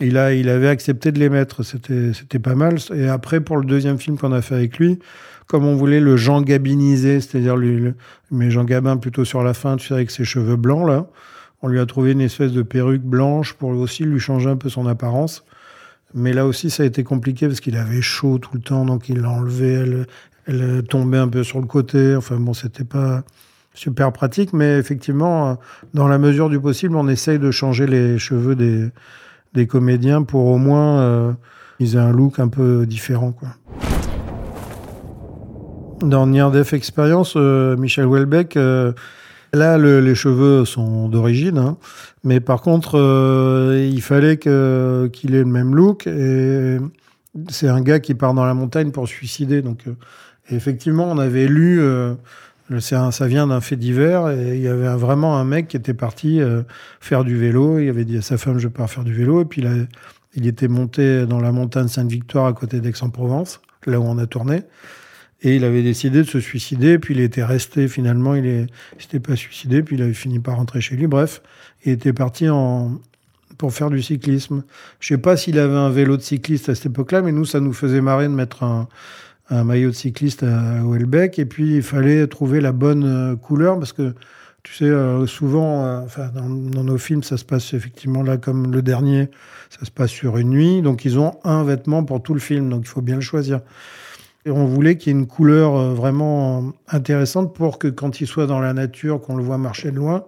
il, 0.00 0.18
a, 0.18 0.34
il 0.34 0.48
avait 0.48 0.68
accepté 0.68 1.12
de 1.12 1.18
les 1.18 1.28
mettre, 1.28 1.62
c'était, 1.62 2.38
pas 2.40 2.56
mal. 2.56 2.78
Et 2.94 3.08
après, 3.08 3.40
pour 3.40 3.56
le 3.56 3.64
deuxième 3.64 3.98
film 3.98 4.18
qu'on 4.18 4.32
a 4.32 4.42
fait 4.42 4.56
avec 4.56 4.78
lui, 4.78 4.98
comme 5.46 5.64
on 5.64 5.76
voulait 5.76 6.00
le 6.00 6.16
Jean 6.16 6.42
Gabiniser, 6.42 7.20
c'est-à-dire 7.20 7.56
lui, 7.56 7.92
mais 8.30 8.50
Jean 8.50 8.64
Gabin 8.64 8.96
plutôt 8.96 9.24
sur 9.24 9.42
la 9.44 9.54
fin, 9.54 9.76
tu 9.76 9.88
sais, 9.88 9.94
avec 9.94 10.10
ses 10.10 10.24
cheveux 10.24 10.56
blancs, 10.56 10.88
là, 10.88 11.06
on 11.62 11.68
lui 11.68 11.78
a 11.78 11.86
trouvé 11.86 12.12
une 12.12 12.20
espèce 12.20 12.52
de 12.52 12.62
perruque 12.62 13.02
blanche 13.02 13.54
pour 13.54 13.70
aussi 13.70 14.04
lui 14.04 14.18
changer 14.18 14.48
un 14.48 14.56
peu 14.56 14.68
son 14.68 14.86
apparence. 14.86 15.44
Mais 16.14 16.32
là 16.32 16.46
aussi, 16.46 16.70
ça 16.70 16.82
a 16.82 16.86
été 16.86 17.04
compliqué 17.04 17.46
parce 17.46 17.60
qu'il 17.60 17.76
avait 17.76 18.02
chaud 18.02 18.38
tout 18.38 18.50
le 18.54 18.60
temps, 18.60 18.84
donc 18.84 19.08
il 19.08 19.20
l'a 19.20 19.30
enlevé, 19.30 20.06
elle, 20.46 20.82
tombait 20.84 21.18
un 21.18 21.28
peu 21.28 21.44
sur 21.44 21.60
le 21.60 21.66
côté. 21.66 22.16
Enfin 22.16 22.36
bon, 22.36 22.54
c'était 22.54 22.84
pas 22.84 23.22
super 23.74 24.12
pratique, 24.12 24.52
mais 24.52 24.78
effectivement, 24.78 25.58
dans 25.94 26.08
la 26.08 26.18
mesure 26.18 26.50
du 26.50 26.58
possible, 26.58 26.96
on 26.96 27.08
essaye 27.08 27.38
de 27.38 27.50
changer 27.50 27.86
les 27.86 28.18
cheveux 28.18 28.56
des, 28.56 28.88
des 29.54 29.66
comédiens 29.66 30.22
pour 30.22 30.46
au 30.46 30.58
moins 30.58 31.00
euh, 31.00 31.32
qu'ils 31.78 31.94
aient 31.94 31.98
un 31.98 32.12
look 32.12 32.38
un 32.38 32.48
peu 32.48 32.86
différent. 32.86 33.34
Dans 36.02 36.26
Near 36.26 36.50
Death 36.50 36.72
Experience, 36.72 37.34
euh, 37.36 37.76
Michel 37.76 38.06
Houellebecq, 38.06 38.56
euh, 38.56 38.92
Là, 39.52 39.78
le, 39.78 40.00
les 40.00 40.14
cheveux 40.14 40.64
sont 40.64 41.08
d'origine, 41.08 41.58
hein. 41.58 41.76
mais 42.22 42.38
par 42.38 42.62
contre, 42.62 42.96
euh, 42.96 43.88
il 43.92 44.00
fallait 44.00 44.36
qu'il 44.36 45.34
ait 45.34 45.38
le 45.38 45.44
même 45.44 45.74
look. 45.74 46.06
Et 46.06 46.78
c'est 47.48 47.68
un 47.68 47.80
gars 47.80 47.98
qui 47.98 48.14
part 48.14 48.32
dans 48.32 48.44
la 48.44 48.54
montagne 48.54 48.92
pour 48.92 49.08
se 49.08 49.14
suicider. 49.14 49.60
Donc, 49.60 49.88
euh, 49.88 49.96
effectivement, 50.50 51.10
on 51.10 51.18
avait 51.18 51.48
lu, 51.48 51.80
euh, 51.80 52.14
ça 52.78 53.26
vient 53.26 53.48
d'un 53.48 53.60
fait 53.60 53.74
divers, 53.74 54.30
et 54.30 54.54
il 54.56 54.62
y 54.62 54.68
avait 54.68 54.94
vraiment 54.94 55.36
un 55.36 55.44
mec 55.44 55.66
qui 55.66 55.76
était 55.76 55.94
parti 55.94 56.40
faire 57.00 57.24
du 57.24 57.36
vélo. 57.36 57.80
Il 57.80 57.88
avait 57.88 58.04
dit 58.04 58.18
à 58.18 58.22
sa 58.22 58.38
femme, 58.38 58.58
je 58.58 58.68
pars 58.68 58.88
faire 58.88 59.02
du 59.02 59.12
vélo. 59.12 59.42
Et 59.42 59.46
puis, 59.46 59.64
il 60.34 60.46
était 60.46 60.68
monté 60.68 61.26
dans 61.26 61.40
la 61.40 61.50
montagne 61.50 61.88
Sainte-Victoire 61.88 62.46
à 62.46 62.52
côté 62.52 62.78
d'Aix-en-Provence, 62.78 63.60
là 63.86 63.98
où 63.98 64.04
on 64.04 64.18
a 64.18 64.26
tourné. 64.26 64.62
Et 65.42 65.56
il 65.56 65.64
avait 65.64 65.82
décidé 65.82 66.18
de 66.18 66.28
se 66.28 66.38
suicider, 66.38 66.98
puis 66.98 67.14
il 67.14 67.20
était 67.20 67.44
resté 67.44 67.88
finalement, 67.88 68.34
il 68.34 68.44
ne 68.44 68.66
s'était 68.98 69.20
pas 69.20 69.36
suicidé, 69.36 69.82
puis 69.82 69.96
il 69.96 70.02
avait 70.02 70.12
fini 70.12 70.38
par 70.38 70.56
rentrer 70.56 70.80
chez 70.82 70.96
lui. 70.96 71.06
Bref, 71.06 71.40
il 71.84 71.92
était 71.92 72.12
parti 72.12 72.48
en, 72.50 73.00
pour 73.60 73.74
faire 73.74 73.90
du 73.90 74.02
cyclisme. 74.02 74.64
Je 75.00 75.08
sais 75.08 75.18
pas 75.18 75.36
s'il 75.36 75.58
avait 75.58 75.76
un 75.76 75.90
vélo 75.90 76.16
de 76.16 76.22
cycliste 76.22 76.70
à 76.70 76.74
cette 76.74 76.86
époque-là, 76.86 77.20
mais 77.20 77.30
nous, 77.30 77.44
ça 77.44 77.60
nous 77.60 77.74
faisait 77.74 78.00
marrer 78.00 78.24
de 78.24 78.32
mettre 78.32 78.62
un, 78.62 78.88
maillot 79.50 79.90
de 79.90 79.94
cycliste 79.94 80.44
à 80.44 80.82
Houellebecq. 80.82 81.38
Et 81.38 81.44
puis, 81.44 81.76
il 81.76 81.82
fallait 81.82 82.26
trouver 82.26 82.62
la 82.62 82.72
bonne 82.72 83.04
euh, 83.04 83.36
couleur 83.36 83.78
parce 83.78 83.92
que, 83.92 84.14
tu 84.62 84.72
sais, 84.72 84.84
euh, 84.84 85.26
souvent, 85.26 85.84
euh, 85.84 86.00
enfin, 86.00 86.30
dans, 86.34 86.48
nos 86.84 86.98
films, 86.98 87.22
ça 87.22 87.36
se 87.36 87.44
passe 87.44 87.74
effectivement 87.74 88.22
là 88.22 88.38
comme 88.38 88.72
le 88.72 88.80
dernier, 88.80 89.28
ça 89.68 89.84
se 89.84 89.90
passe 89.90 90.10
sur 90.10 90.38
une 90.38 90.50
nuit. 90.50 90.80
Donc, 90.80 91.04
ils 91.04 91.18
ont 91.18 91.38
un 91.44 91.62
vêtement 91.62 92.02
pour 92.02 92.22
tout 92.22 92.32
le 92.32 92.40
film. 92.40 92.70
Donc, 92.70 92.82
il 92.84 92.88
faut 92.88 93.02
bien 93.02 93.16
le 93.16 93.20
choisir. 93.20 93.60
Et 94.46 94.50
on 94.50 94.64
voulait 94.64 94.96
qu'il 94.96 95.12
y 95.12 95.16
ait 95.16 95.18
une 95.18 95.26
couleur 95.26 95.76
euh, 95.76 95.94
vraiment 95.94 96.72
intéressante 96.88 97.54
pour 97.54 97.78
que 97.78 97.88
quand 97.88 98.20
il 98.20 98.26
soit 98.26 98.46
dans 98.46 98.60
la 98.60 98.72
nature, 98.72 99.20
qu'on 99.20 99.36
le 99.36 99.42
voit 99.42 99.58
marcher 99.58 99.90
de 99.90 99.96
loin, 99.96 100.24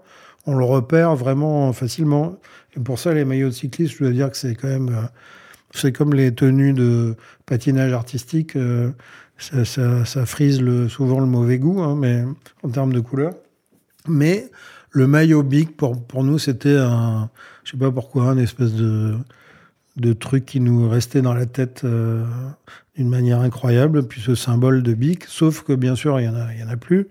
on 0.47 0.55
le 0.55 0.65
repère 0.65 1.17
vraiment 1.17 1.73
facilement. 1.73 2.39
Et 2.77 2.81
pour 2.81 2.99
ça, 2.99 3.15
les 3.15 3.25
maillots 3.25 3.49
de 3.49 3.55
cycliste, 3.55 3.95
je 3.95 4.05
dois 4.05 4.13
dire 4.13 4.31
que 4.31 4.37
c'est 4.37 4.55
quand 4.55 4.69
même, 4.69 4.91
euh, 4.91 5.07
c'est 5.73 5.93
comme 5.93 6.13
les 6.15 6.35
tenues 6.35 6.75
de 6.75 7.17
patinage 7.47 7.93
artistique, 7.93 8.57
euh, 8.57 8.93
ça, 9.39 10.27
frise 10.27 10.63
souvent 10.89 11.19
le 11.19 11.27
mauvais 11.27 11.59
goût, 11.59 11.83
hein, 11.83 11.97
mais 11.99 12.25
en 12.63 12.69
termes 12.69 12.93
de 12.93 13.01
couleur. 13.01 13.33
Mais 14.07 14.51
le 14.91 15.07
maillot 15.07 15.43
big, 15.43 15.71
pour, 15.71 16.07
pour 16.07 16.23
nous, 16.23 16.39
c'était 16.39 16.77
un, 16.77 17.31
je 17.65 17.73
sais 17.73 17.77
pas 17.79 17.91
pourquoi, 17.91 18.27
une 18.33 18.39
espèce 18.39 18.75
de, 18.75 19.17
de 19.97 20.13
trucs 20.13 20.47
qui 20.47 20.61
nous 20.61 20.89
restaient 20.89 21.23
dans 21.23 21.35
la 21.35 21.47
tête 21.47 21.83
euh, 21.85 22.25
d'une 22.97 23.09
manière 23.09 23.41
incroyable, 23.41 24.05
puis 24.05 24.21
ce 24.21 24.35
symbole 24.35 24.83
de 24.83 24.95
bic, 24.95 25.25
sauf 25.27 25.63
que 25.63 25.73
bien 25.73 25.95
sûr, 25.95 26.19
il 26.21 26.25
y 26.25 26.29
en 26.29 26.69
a, 26.69 26.77
plus. 26.77 27.09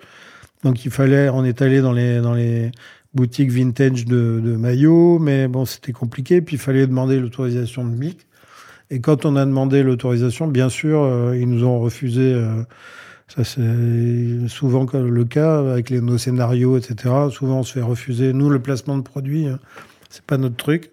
Donc 0.63 0.86
il 0.86 0.91
fallait, 0.91 1.30
on 1.30 1.44
est 1.44 1.62
allé 1.62 1.82
dans 1.82 1.94
les, 1.94 2.72
boutiques 3.13 3.52
vintage 3.52 4.06
de, 4.06 4.56
maillots, 4.58 5.20
mais 5.20 5.48
bon, 5.48 5.65
c'était 5.65 5.91
compliqué, 5.91 6.41
puis 6.41 6.56
il 6.56 6.60
fallait 6.60 6.88
demander 6.88 7.20
l'autorisation 7.20 7.84
de 7.84 7.94
bic. 7.94 8.26
Et 8.89 9.00
quand 9.00 9.26
on 9.26 9.36
a 9.36 9.46
demandé 9.46 9.84
l'autorisation, 9.84 10.48
bien 10.48 10.70
sûr, 10.70 11.34
ils 11.36 11.48
nous 11.48 11.65
ont 11.65 11.80
refusé. 11.80 12.41
ça, 13.28 13.44
c'est 13.44 14.48
souvent 14.48 14.86
le 14.94 15.26
cas 15.26 15.60
avec 15.60 15.89
les, 15.89 16.00
nos 16.00 16.17
scénarios, 16.17 16.78
etc. 16.78 17.13
Souvent, 17.32 17.60
on 17.60 17.63
se 17.63 17.74
fait 17.74 17.82
refuser. 17.82 18.34
Nous, 18.34 18.50
le 18.50 18.60
placement 18.60 18.98
de 18.98 19.04
produits, 19.04 19.48
hein, 19.48 19.60
c'est 20.10 20.24
pas 20.24 20.38
notre 20.38 20.58
truc. 20.58 20.89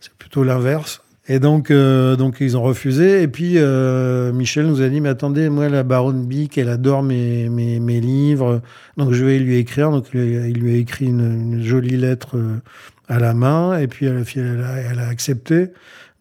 C'est 0.00 0.12
plutôt 0.14 0.44
l'inverse. 0.44 1.00
Et 1.30 1.40
donc, 1.40 1.70
euh, 1.70 2.16
donc 2.16 2.38
ils 2.40 2.56
ont 2.56 2.62
refusé. 2.62 3.22
Et 3.22 3.28
puis, 3.28 3.54
euh, 3.56 4.32
Michel 4.32 4.66
nous 4.66 4.80
a 4.80 4.88
dit, 4.88 5.00
mais 5.02 5.10
attendez, 5.10 5.50
moi, 5.50 5.68
la 5.68 5.82
baronne 5.82 6.24
Bic, 6.26 6.56
elle 6.56 6.70
adore 6.70 7.02
mes, 7.02 7.50
mes, 7.50 7.80
mes, 7.80 8.00
livres. 8.00 8.62
Donc, 8.96 9.12
je 9.12 9.24
vais 9.24 9.38
lui 9.38 9.56
écrire. 9.56 9.90
Donc, 9.90 10.06
il 10.14 10.58
lui 10.58 10.74
a 10.74 10.76
écrit 10.78 11.06
une, 11.06 11.62
jolie 11.62 11.98
lettre 11.98 12.38
euh, 12.38 12.60
à 13.08 13.18
la 13.18 13.34
main. 13.34 13.78
Et 13.78 13.88
puis, 13.88 14.06
elle, 14.06 14.24
a, 14.98 15.06
accepté. 15.08 15.68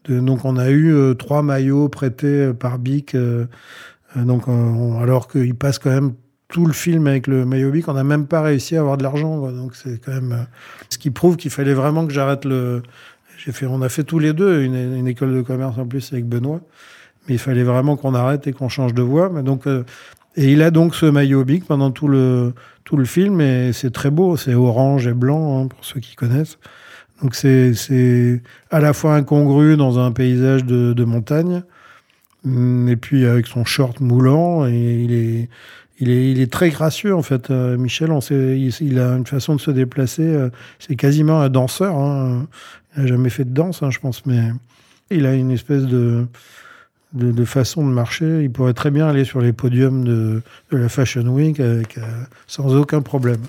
Donc, 0.09 0.43
on 0.43 0.57
a 0.57 0.69
eu 0.71 1.15
trois 1.17 1.41
maillots 1.41 1.89
prêtés 1.89 2.53
par 2.53 2.77
Bic. 2.79 3.15
donc, 4.15 4.43
alors 5.01 5.27
qu'il 5.27 5.55
passe 5.55 5.79
quand 5.79 5.89
même 5.89 6.13
tout 6.47 6.65
le 6.65 6.71
film 6.71 7.07
avec 7.07 7.27
le 7.27 7.45
maillot 7.45 7.71
Bic, 7.71 7.89
on 7.89 7.93
n'a 7.93 8.05
même 8.05 8.25
pas 8.25 8.41
réussi 8.41 8.77
à 8.77 8.79
avoir 8.79 8.95
de 8.95 9.03
l'argent. 9.03 9.51
Donc, 9.51 9.75
c'est 9.75 9.99
quand 10.01 10.13
même... 10.13 10.47
ce 10.89 10.97
qui 10.97 11.11
prouve 11.11 11.35
qu'il 11.35 11.51
fallait 11.51 11.73
vraiment 11.73 12.07
que 12.07 12.13
j'arrête 12.13 12.45
le 12.45 12.83
on 13.63 13.81
a 13.81 13.89
fait 13.89 14.03
tous 14.03 14.19
les 14.19 14.33
deux 14.33 14.61
une, 14.61 15.07
école 15.07 15.35
de 15.35 15.41
commerce 15.41 15.77
en 15.77 15.85
plus 15.85 16.11
avec 16.13 16.25
Benoît, 16.25 16.61
mais 17.27 17.35
il 17.35 17.39
fallait 17.39 17.63
vraiment 17.63 17.97
qu'on 17.97 18.13
arrête 18.13 18.47
et 18.47 18.53
qu'on 18.53 18.69
change 18.69 18.93
de 18.93 19.01
voie. 19.01 19.29
Donc, 19.41 19.67
euh, 19.67 19.83
et 20.35 20.51
il 20.51 20.61
a 20.61 20.71
donc 20.71 20.95
ce 20.95 21.05
maillot 21.05 21.43
bic 21.43 21.65
pendant 21.65 21.91
tout 21.91 22.07
le, 22.07 22.53
tout 22.83 22.95
le 22.97 23.05
film, 23.05 23.41
et 23.41 23.73
c'est 23.73 23.91
très 23.91 24.11
beau, 24.11 24.37
c'est 24.37 24.53
orange 24.53 25.07
et 25.07 25.13
blanc, 25.13 25.63
hein, 25.63 25.67
pour 25.67 25.83
ceux 25.83 25.99
qui 25.99 26.15
connaissent. 26.15 26.59
Donc 27.21 27.33
c'est 27.33 28.41
à 28.69 28.79
la 28.79 28.93
fois 28.93 29.15
incongru 29.15 29.75
dans 29.75 29.97
un 29.97 30.11
paysage 30.11 30.63
de, 30.65 31.03
montagne, 31.03 31.63
et 32.45 32.95
puis 32.95 33.25
avec 33.25 33.47
son 33.47 33.65
short 33.65 33.99
moulant, 33.99 34.67
et 34.67 35.01
il 35.03 35.13
est, 35.13 35.49
il 35.99 36.11
est, 36.11 36.31
il 36.31 36.39
est 36.39 36.51
très 36.51 36.69
gracieux 36.69 37.15
en 37.15 37.23
fait. 37.23 37.49
Euh, 37.49 37.77
Michel, 37.77 38.11
on 38.11 38.21
sait, 38.21 38.59
il, 38.59 38.99
a 38.99 39.15
une 39.15 39.25
façon 39.25 39.55
de 39.55 39.61
se 39.61 39.71
déplacer. 39.71 40.21
Euh, 40.21 40.49
c'est 40.79 40.95
quasiment 40.95 41.41
un 41.41 41.49
danseur. 41.49 41.95
Hein. 41.95 42.47
N'a 42.97 43.05
jamais 43.05 43.29
fait 43.29 43.45
de 43.45 43.53
danse, 43.53 43.83
hein, 43.83 43.91
je 43.91 43.99
pense, 43.99 44.25
mais 44.25 44.39
il 45.11 45.25
a 45.27 45.35
une 45.35 45.51
espèce 45.51 45.83
de, 45.83 46.25
de, 47.13 47.45
façon 47.45 47.85
de 47.87 47.91
marcher. 47.91 48.43
Il 48.43 48.51
pourrait 48.51 48.73
très 48.73 48.89
bien 48.89 49.07
aller 49.07 49.23
sur 49.23 49.39
les 49.39 49.53
podiums 49.53 50.03
de, 50.03 50.41
de 50.71 50.77
la 50.77 50.89
Fashion 50.89 51.27
Week 51.27 51.59
euh, 51.59 51.83
sans 52.47 52.75
aucun 52.75 53.01
problème. 53.01 53.41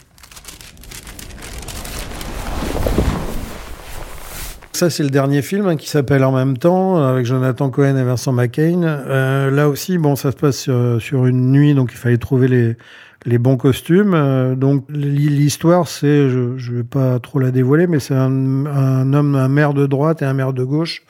Ça, 4.72 4.90
c'est 4.90 5.02
le 5.02 5.10
dernier 5.10 5.42
film 5.42 5.66
hein, 5.66 5.76
qui 5.76 5.88
s'appelle 5.88 6.22
En 6.22 6.30
même 6.30 6.56
temps, 6.56 7.02
avec 7.02 7.26
Jonathan 7.26 7.68
Cohen 7.68 7.96
et 7.96 8.04
Vincent 8.04 8.32
McCain. 8.32 8.82
Euh, 8.84 9.50
là 9.50 9.68
aussi, 9.68 9.98
bon, 9.98 10.14
ça 10.14 10.30
se 10.30 10.36
passe 10.36 10.56
sur, 10.58 11.02
sur, 11.02 11.26
une 11.26 11.50
nuit, 11.50 11.74
donc 11.74 11.90
il 11.92 11.96
fallait 11.96 12.18
trouver 12.18 12.46
les, 12.46 12.76
les 13.24 13.38
bons 13.38 13.56
costumes. 13.56 14.14
Euh, 14.14 14.54
donc 14.54 14.84
l'histoire, 14.88 15.88
c'est, 15.88 16.28
je 16.28 16.38
ne 16.72 16.76
vais 16.76 16.84
pas 16.84 17.18
trop 17.18 17.38
la 17.38 17.50
dévoiler, 17.50 17.86
mais 17.86 18.00
c'est 18.00 18.14
un, 18.14 18.66
un, 18.66 19.12
homme, 19.12 19.34
un 19.34 19.48
maire 19.48 19.74
de 19.74 19.86
droite 19.86 20.22
et 20.22 20.24
un 20.24 20.34
maire 20.34 20.52
de 20.52 20.64
gauche. 20.64 21.02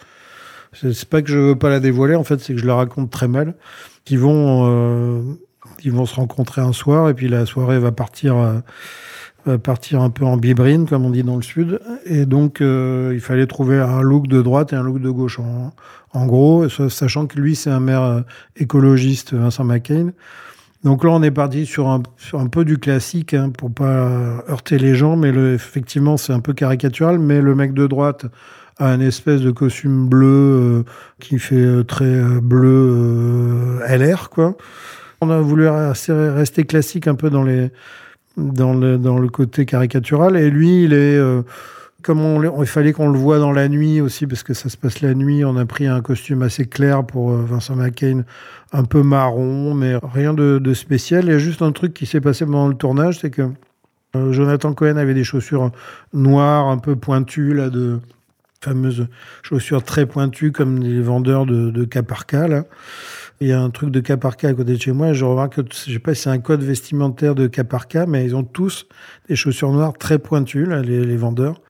C'est 0.73 1.09
pas 1.09 1.23
que 1.23 1.31
je 1.31 1.39
veux 1.39 1.57
pas 1.57 1.71
la 1.71 1.81
dévoiler, 1.81 2.15
en 2.15 2.25
fait, 2.25 2.41
c'est 2.41 2.55
que 2.55 2.61
je 2.61 2.67
la 2.67 2.75
raconte 2.75 3.11
très 3.11 3.29
mal. 3.29 3.55
Qui 4.05 4.17
vont, 4.17 4.67
euh, 4.69 5.23
ils 5.83 5.93
vont 5.93 6.07
se 6.07 6.15
rencontrer 6.15 6.61
un 6.61 6.73
soir 6.73 7.09
et 7.09 7.15
puis 7.15 7.29
la 7.29 7.47
soirée 7.47 7.79
va 7.79 7.93
partir. 7.93 8.37
Euh, 8.37 8.59
va 9.47 9.57
partir 9.57 10.03
un 10.03 10.11
peu 10.11 10.27
en 10.27 10.37
bibrine, 10.37 10.87
comme 10.87 11.07
on 11.07 11.11
dit 11.11 11.23
dans 11.23 11.37
le 11.37 11.43
sud. 11.43 11.81
Et 12.05 12.27
donc, 12.27 12.61
euh, 12.61 13.13
il 13.15 13.21
fallait 13.21 13.47
trouver 13.47 13.79
un 13.79 14.03
look 14.03 14.27
de 14.27 14.43
droite 14.43 14.73
et 14.73 14.77
un 14.77 14.83
look 14.83 15.01
de 15.01 15.09
gauche. 15.09 15.39
En, 15.39 15.73
en 16.13 16.27
gros, 16.27 16.69
sachant 16.69 17.27
que 17.27 17.39
lui, 17.39 17.55
c'est 17.55 17.71
un 17.71 17.81
maire 17.81 18.25
écologiste, 18.57 19.33
Vincent 19.33 19.65
McCain. 19.65 20.11
Donc 20.85 21.03
là, 21.03 21.11
on 21.11 21.23
est 21.23 21.33
parti 21.33 21.67
sur 21.67 21.89
un, 21.89 22.03
peu 22.47 22.65
du 22.65 22.79
classique, 22.79 23.35
hein, 23.35 23.51
pour 23.51 23.73
pas 23.73 24.45
heurter 24.49 24.79
les 24.79 24.95
gens, 24.95 25.17
mais 25.17 25.31
effectivement, 25.31 26.17
c'est 26.17 26.33
un 26.33 26.41
peu 26.41 26.53
caricatural. 26.53 27.19
Mais 27.19 27.41
le 27.41 27.55
mec 27.55 27.75
de 27.75 27.87
droite 27.87 28.27
a 28.79 28.87
un 28.93 29.01
espèce 29.01 29.41
de 29.41 29.51
costume 29.51 30.09
bleu 30.09 30.27
euh, 30.27 30.83
qui 31.19 31.41
fait 31.41 31.57
euh, 31.57 31.83
très 31.83 32.05
euh, 32.05 32.41
bleu 32.41 33.81
LR, 33.89 34.31
quoi. 34.31 34.57
On 35.21 35.31
a 35.31 35.41
voulu 35.41 35.67
rester 35.69 36.63
classique 36.63 37.09
un 37.09 37.17
peu 37.17 37.29
dans 37.29 37.43
le 37.43 39.29
côté 39.29 39.67
caricatural. 39.67 40.37
Et 40.37 40.49
lui, 40.49 40.85
il 40.85 40.93
est 40.93 41.21
comme 42.09 42.51
il 42.59 42.67
fallait 42.67 42.95
qu'on 42.95 43.11
le 43.11 43.19
voit 43.19 43.39
dans 43.39 43.53
la 43.53 43.69
nuit 43.69 44.01
aussi, 44.01 44.27
parce 44.27 44.43
que 44.43 44.55
ça 44.55 44.71
se 44.71 44.79
passe 44.79 45.03
la 45.03 45.13
nuit, 45.13 45.45
on 45.45 45.59
a 45.59 45.67
pris 45.67 45.87
un 45.87 46.01
costume 46.01 46.41
assez 46.41 46.65
clair 46.65 47.05
pour 47.05 47.33
euh, 47.33 47.45
Vincent 47.47 47.77
McCain, 47.77 48.25
un 48.73 48.85
peu 48.85 49.03
marron, 49.03 49.75
mais 49.75 49.97
rien 50.03 50.33
de, 50.33 50.73
spécial. 50.73 51.27
Il 51.27 51.33
y 51.33 51.35
a 51.35 51.39
juste 51.39 51.61
un 51.61 51.71
truc 51.71 51.93
qui 51.93 52.07
s'est 52.07 52.23
passé 52.23 52.47
pendant 52.47 52.69
le 52.69 52.77
tournage, 52.77 53.19
c'est 53.19 53.29
que 53.29 53.51
euh, 54.17 54.33
Jonathan 54.33 54.73
Cohen 54.73 54.97
avait 54.97 55.13
des 55.13 55.23
chaussures 55.23 55.71
noires, 56.15 56.69
un 56.69 56.79
peu 56.79 56.97
pointues, 56.97 57.53
là, 57.53 57.69
de 57.69 58.01
fameuses 58.63 59.07
chaussures 59.43 59.83
très 59.83 60.07
pointues, 60.07 60.51
comme 60.51 60.79
les 60.79 61.03
vendeurs 61.03 61.45
de, 61.45 61.69
de 61.71 61.85
cas 61.85 62.03
par 62.03 62.25
cas. 62.25 62.49
Il 63.41 63.47
y 63.47 63.53
a 63.53 63.61
un 63.61 63.71
truc 63.71 63.91
de 63.91 64.01
cas 64.01 64.17
par 64.17 64.37
cas 64.37 64.49
à 64.49 64.55
côté 64.55 64.73
de 64.73 64.81
chez 64.81 64.91
moi. 64.91 65.13
Je 65.13 65.25
remarque 65.25 65.63
que, 65.63 65.75
je 65.87 65.93
sais 65.93 65.99
pas 66.01 66.13
si 66.15 66.23
c'est 66.23 66.31
un 66.31 66.41
code 66.41 66.63
vestimentaire 66.63 67.37
de 67.37 67.47
cas 67.47 67.63
par 67.63 67.87
cas, 67.87 68.05
mais 68.05 68.25
ils 68.25 68.35
ont 68.35 68.43
tous 68.43 68.87
des 69.29 69.37
chaussures 69.37 69.71
noires 69.71 69.93
très 69.97 70.19
pointues, 70.19 70.67
les 70.83 71.17
vendeurs. 71.17 71.61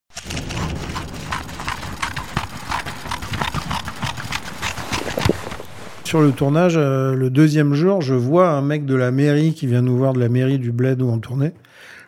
Sur 6.04 6.22
le 6.22 6.32
tournage, 6.32 6.76
euh, 6.78 7.14
le 7.14 7.28
deuxième 7.28 7.74
jour, 7.74 8.00
je 8.00 8.14
vois 8.14 8.48
un 8.48 8.62
mec 8.62 8.86
de 8.86 8.94
la 8.94 9.10
mairie 9.10 9.52
qui 9.52 9.66
vient 9.66 9.82
nous 9.82 9.98
voir 9.98 10.14
de 10.14 10.20
la 10.20 10.30
mairie 10.30 10.58
du 10.58 10.72
Bled 10.72 11.02
où 11.02 11.08
on 11.10 11.18
tournait, 11.18 11.52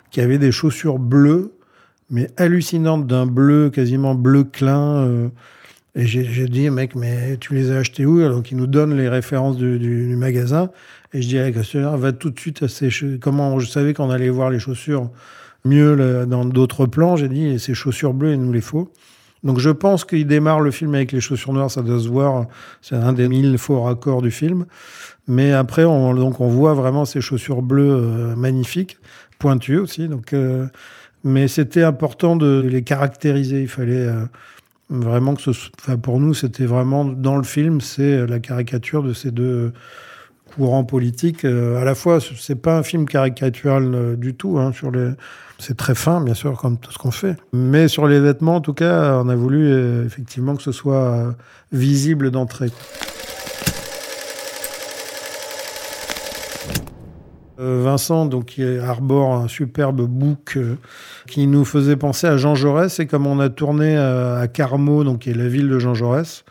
qui 0.09 0.21
avait 0.21 0.39
des 0.39 0.51
chaussures 0.51 0.97
bleues, 0.97 1.53
mais 2.09 2.31
hallucinantes, 2.35 3.05
d'un 3.05 3.27
bleu 3.27 3.69
quasiment 3.69 4.15
bleu 4.15 4.43
clin. 4.43 5.05
Euh, 5.05 5.27
et 5.95 6.05
j'ai 6.05 6.47
dit, 6.47 6.69
mec, 6.69 6.95
mais 6.95 7.37
tu 7.37 7.53
les 7.53 7.71
as 7.71 7.77
achetées 7.77 8.05
où? 8.05 8.21
Donc 8.29 8.51
il 8.51 8.57
nous 8.57 8.67
donne 8.67 8.95
les 8.95 9.09
références 9.09 9.57
du, 9.57 10.15
magasin. 10.15 10.69
Et 11.13 11.21
je 11.21 11.27
dis, 11.27 11.37
avec 11.37 11.55
va 11.55 12.11
tout 12.13 12.29
de 12.29 12.39
suite 12.39 12.63
à 12.63 12.67
ces 12.69 12.89
Comment 13.19 13.59
je 13.59 13.67
savais 13.67 13.93
qu'on 13.93 14.09
allait 14.09 14.29
voir 14.29 14.49
les 14.49 14.59
chaussures 14.59 15.09
mieux 15.65 16.25
dans 16.25 16.45
d'autres 16.45 16.85
plans. 16.85 17.15
J'ai 17.17 17.29
dit, 17.29 17.59
ces 17.59 17.73
chaussures 17.73 18.13
bleues, 18.13 18.33
il 18.33 18.41
nous 18.41 18.53
les 18.53 18.61
faut. 18.61 18.91
Donc 19.43 19.59
je 19.59 19.69
pense 19.69 20.05
qu'il 20.05 20.27
démarre 20.27 20.61
le 20.61 20.71
film 20.71 20.93
avec 20.93 21.11
les 21.11 21.19
chaussures 21.19 21.53
noires, 21.53 21.71
ça 21.71 21.81
doit 21.81 21.99
se 21.99 22.07
voir. 22.07 22.45
C'est 22.81 22.95
un 22.95 23.13
des 23.13 23.27
mille 23.27 23.57
faux 23.57 23.81
raccords 23.81 24.21
du 24.21 24.31
film. 24.31 24.65
Mais 25.27 25.51
après, 25.51 25.83
on, 25.83 26.13
donc 26.13 26.39
on 26.41 26.47
voit 26.47 26.73
vraiment 26.73 27.05
ces 27.05 27.21
chaussures 27.21 27.61
bleues 27.61 27.91
euh, 27.91 28.35
magnifiques, 28.35 28.97
pointues 29.39 29.79
aussi. 29.79 30.07
Donc, 30.07 30.33
euh, 30.33 30.67
mais 31.23 31.47
c'était 31.47 31.83
important 31.83 32.35
de 32.35 32.61
les 32.65 32.83
caractériser. 32.83 33.61
Il 33.61 33.67
fallait 33.67 34.07
euh, 34.07 34.25
vraiment 34.91 35.35
que 35.35 35.95
pour 35.95 36.19
nous, 36.19 36.33
c'était 36.33 36.65
vraiment 36.65 37.05
dans 37.05 37.37
le 37.37 37.43
film, 37.43 37.81
c'est 37.81 38.27
la 38.27 38.39
caricature 38.39 39.01
de 39.01 39.13
ces 39.13 39.31
deux 39.31 39.73
courants 40.53 40.83
politiques. 40.83 41.45
à 41.45 41.83
la 41.83 41.95
fois, 41.95 42.19
c'est 42.19 42.61
pas 42.61 42.77
un 42.77 42.83
film 42.83 43.05
caricatural 43.05 44.17
du 44.17 44.35
tout 44.35 44.59
hein, 44.59 44.73
sur 44.73 44.91
les 44.91 45.11
c'est 45.61 45.77
très 45.77 45.93
fin, 45.93 46.21
bien 46.21 46.33
sûr, 46.33 46.57
comme 46.57 46.77
tout 46.77 46.91
ce 46.91 46.97
qu'on 46.97 47.11
fait. 47.11 47.35
Mais 47.53 47.87
sur 47.87 48.07
les 48.07 48.19
vêtements, 48.19 48.55
en 48.55 48.61
tout 48.61 48.73
cas, 48.73 49.21
on 49.23 49.29
a 49.29 49.35
voulu 49.35 49.71
euh, 49.71 50.05
effectivement 50.05 50.55
que 50.55 50.63
ce 50.63 50.71
soit 50.71 51.03
euh, 51.03 51.31
visible 51.71 52.31
d'entrée. 52.31 52.71
Vincent, 57.61 58.25
donc, 58.25 58.45
qui 58.45 58.63
arbore 58.63 59.33
un 59.33 59.47
superbe 59.47 60.01
bouc 60.01 60.57
qui 61.27 61.47
nous 61.47 61.63
faisait 61.63 61.95
penser 61.95 62.27
à 62.27 62.37
Jean 62.37 62.55
Jaurès. 62.55 62.99
Et 62.99 63.07
comme 63.07 63.27
on 63.27 63.39
a 63.39 63.49
tourné 63.49 63.97
à 63.97 64.47
Carmaux, 64.47 65.03
donc 65.03 65.19
qui 65.19 65.29
est 65.29 65.35
la 65.35 65.47
ville 65.47 65.69
de 65.69 65.79
Jean 65.79 65.93
Jaurès, 65.93 66.43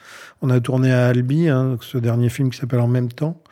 on 0.43 0.51
a 0.51 0.61
tourné 0.61 0.93
à 0.93 1.09
Albi, 1.09 1.49
hein, 1.49 1.77
ce 1.81 1.99
dernier 1.99 2.29
film 2.29 2.51
qui 2.51 2.59
s'appelle 2.59 2.81
En 2.81 2.89
même 2.89 3.11
temps. 3.11 3.43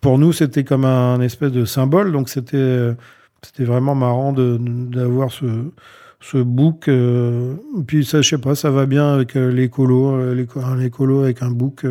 Pour 0.00 0.18
nous, 0.18 0.32
c'était 0.32 0.64
comme 0.64 0.84
un 0.84 1.20
espèce 1.20 1.52
de 1.52 1.64
symbole. 1.64 2.12
Donc 2.12 2.28
c'était 2.28 2.94
c'était 3.42 3.64
vraiment 3.64 3.94
marrant 3.94 4.32
d'avoir 4.32 5.30
ce, 5.30 5.46
ce. 6.20 6.38
Euh, 6.88 7.54
puis 7.86 8.04
ça, 8.04 8.22
je 8.22 8.28
sais 8.28 8.38
pas, 8.38 8.54
ça 8.54 8.70
va 8.70 8.86
bien 8.86 9.14
avec 9.14 9.36
euh, 9.36 9.50
l'écolo, 9.50 10.14
euh, 10.14 10.46
un 10.56 10.78
écolo 10.80 11.22
avec 11.22 11.42
un 11.42 11.50
book, 11.50 11.86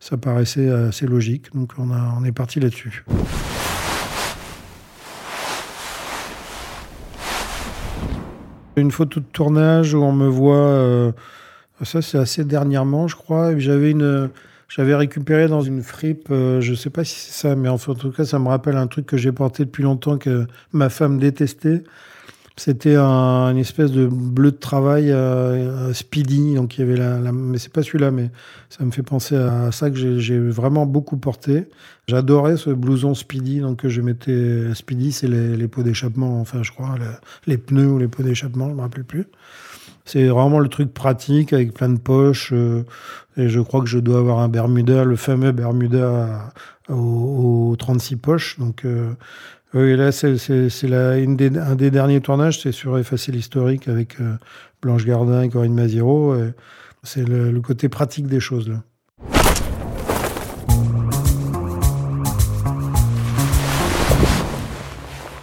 ça 0.00 0.16
paraissait 0.16 0.68
assez 0.68 1.06
logique. 1.06 1.54
Donc 1.54 1.72
on 1.78 2.24
est 2.24 2.32
parti 2.32 2.60
là-dessus. 2.60 3.04
Une 8.76 8.90
photo 8.90 9.20
de 9.20 9.26
tournage 9.32 9.94
où 9.94 10.02
on 10.02 10.12
me 10.12 10.28
voit, 10.28 11.12
ça 11.82 12.00
c'est 12.00 12.18
assez 12.18 12.44
dernièrement, 12.44 13.06
je 13.06 13.16
crois. 13.16 13.58
J'avais 13.58 13.90
une 13.90 14.30
j'avais 14.74 14.94
récupéré 14.94 15.48
dans 15.48 15.60
une 15.60 15.82
fripe, 15.82 16.28
euh, 16.30 16.62
je 16.62 16.72
sais 16.72 16.88
pas 16.88 17.04
si 17.04 17.14
c'est 17.18 17.48
ça, 17.48 17.56
mais 17.56 17.68
en 17.68 17.76
tout 17.76 18.10
cas, 18.10 18.24
ça 18.24 18.38
me 18.38 18.48
rappelle 18.48 18.78
un 18.78 18.86
truc 18.86 19.04
que 19.04 19.18
j'ai 19.18 19.30
porté 19.30 19.66
depuis 19.66 19.82
longtemps 19.82 20.16
que 20.16 20.46
ma 20.72 20.88
femme 20.88 21.18
détestait. 21.18 21.84
C'était 22.56 22.96
un, 22.96 23.50
une 23.50 23.58
espèce 23.58 23.90
de 23.90 24.06
bleu 24.06 24.50
de 24.50 24.56
travail 24.56 25.10
euh, 25.10 25.92
speedy, 25.94 26.54
donc 26.54 26.76
il 26.76 26.80
y 26.80 26.82
avait 26.84 26.96
la, 26.96 27.18
la 27.18 27.32
mais 27.32 27.58
c'est 27.58 27.72
pas 27.72 27.82
celui-là, 27.82 28.10
mais 28.10 28.30
ça 28.68 28.84
me 28.84 28.90
fait 28.90 29.02
penser 29.02 29.36
à 29.36 29.72
ça 29.72 29.90
que 29.90 30.18
j'ai 30.18 30.38
vraiment 30.38 30.84
beaucoup 30.84 31.16
porté. 31.16 31.68
J'adorais 32.08 32.56
ce 32.56 32.70
blouson 32.70 33.14
speedy, 33.14 33.60
donc 33.60 33.86
je 33.86 34.00
mettais 34.02 34.74
speedy, 34.74 35.12
c'est 35.12 35.28
les, 35.28 35.56
les, 35.56 35.68
d'échappement, 35.68 36.40
enfin 36.40 36.62
je 36.62 36.72
crois, 36.72 36.96
les, 37.46 37.56
pneus 37.56 37.88
ou 37.88 37.98
les 37.98 38.08
pots 38.08 38.22
d'échappement, 38.22 38.68
je 38.68 38.74
me 38.74 38.80
rappelle 38.80 39.04
plus. 39.04 39.26
C'est 40.04 40.26
vraiment 40.26 40.58
le 40.58 40.68
truc 40.68 40.92
pratique 40.92 41.52
avec 41.52 41.74
plein 41.74 41.88
de 41.88 41.98
poches. 41.98 42.52
Euh, 42.52 42.84
et 43.36 43.48
je 43.48 43.60
crois 43.60 43.80
que 43.80 43.86
je 43.86 43.98
dois 43.98 44.18
avoir 44.18 44.40
un 44.40 44.48
Bermuda, 44.48 45.04
le 45.04 45.16
fameux 45.16 45.52
Bermuda 45.52 46.52
aux, 46.88 47.74
36 47.78 48.16
poches. 48.16 48.58
Donc, 48.58 48.84
euh, 48.84 49.12
oui, 49.74 49.96
là, 49.96 50.12
c'est 50.12 50.36
un 50.92 51.74
des 51.74 51.90
derniers 51.90 52.20
tournages, 52.20 52.60
c'est 52.60 52.72
sur 52.72 52.98
Effacer 52.98 53.32
l'historique 53.32 53.88
avec 53.88 54.20
euh, 54.20 54.34
Blanche 54.82 55.04
Gardin 55.04 55.42
et 55.42 55.48
Corinne 55.48 55.74
Maziro. 55.74 56.36
C'est 57.02 57.26
le, 57.26 57.60
côté 57.60 57.88
pratique 57.88 58.26
des 58.26 58.40
choses, 58.40 58.68
là. 58.68 58.82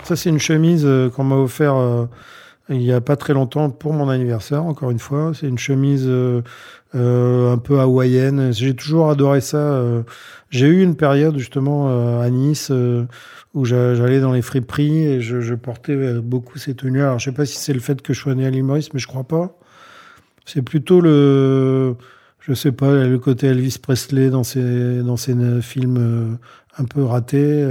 Ça, 0.03 0.15
c'est 0.15 0.29
une 0.29 0.39
chemise 0.39 0.87
qu'on 1.13 1.23
m'a 1.23 1.35
offert 1.35 2.07
il 2.69 2.77
n'y 2.77 2.91
a 2.91 3.01
pas 3.01 3.15
très 3.15 3.33
longtemps 3.33 3.69
pour 3.71 3.93
mon 3.93 4.09
anniversaire, 4.09 4.63
encore 4.63 4.91
une 4.91 4.99
fois. 4.99 5.31
C'est 5.33 5.47
une 5.47 5.57
chemise 5.57 6.05
euh, 6.07 6.41
euh, 6.93 7.53
un 7.53 7.57
peu 7.57 7.79
hawaïenne. 7.79 8.53
J'ai 8.53 8.75
toujours 8.75 9.09
adoré 9.09 9.41
ça. 9.41 9.57
Euh. 9.57 10.03
J'ai 10.51 10.67
eu 10.67 10.83
une 10.83 10.95
période 10.95 11.37
justement 11.37 12.19
à 12.21 12.29
Nice 12.29 12.71
où 13.53 13.65
j'allais 13.65 14.19
dans 14.19 14.31
les 14.31 14.41
friperies 14.41 15.05
et 15.05 15.21
je, 15.21 15.55
portais 15.55 16.13
beaucoup 16.21 16.57
ces 16.57 16.75
tenues. 16.75 17.01
Alors 17.01 17.19
je 17.19 17.25
sais 17.25 17.35
pas 17.35 17.45
si 17.45 17.57
c'est 17.57 17.73
le 17.73 17.79
fait 17.79 18.01
que 18.01 18.13
je 18.13 18.19
sois 18.19 18.35
né 18.35 18.45
à 18.45 18.49
Limoges, 18.49 18.89
mais 18.93 18.99
je 18.99 19.07
crois 19.07 19.23
pas. 19.23 19.57
C'est 20.45 20.61
plutôt 20.61 21.01
le, 21.01 21.95
je 22.39 22.53
sais 22.53 22.71
pas, 22.71 23.05
le 23.05 23.19
côté 23.19 23.47
Elvis 23.47 23.77
Presley 23.81 24.29
dans 24.29 24.43
ses 24.43 25.01
dans 25.01 25.17
ses 25.17 25.35
films 25.61 26.37
un 26.77 26.85
peu 26.85 27.03
ratés. 27.03 27.67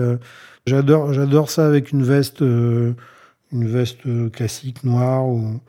J'adore 0.67 1.13
j'adore 1.13 1.51
ça 1.51 1.67
avec 1.67 1.93
une 1.93 2.03
veste 2.03 2.41
une 2.41 3.07
veste 3.53 4.03
classique 4.33 4.85
noire. 4.85 5.27
Ou... 5.29 5.61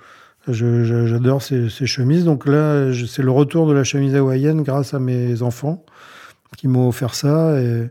J'adore 0.48 1.42
ces, 1.42 1.70
chemises. 1.70 2.26
Donc 2.26 2.48
là, 2.48 2.92
c'est 3.08 3.22
le 3.22 3.32
retour 3.32 3.68
de 3.68 3.74
la 3.74 3.84
chemise 3.84 4.16
hawaïenne 4.16 4.64
grâce 4.64 4.94
à 4.94 5.00
mes 5.00 5.42
enfants 5.42 5.84
qui 6.58 6.68
m'ont 6.68 6.88
offert 6.88 7.16
ça. 7.16 7.60
Et 7.62 7.90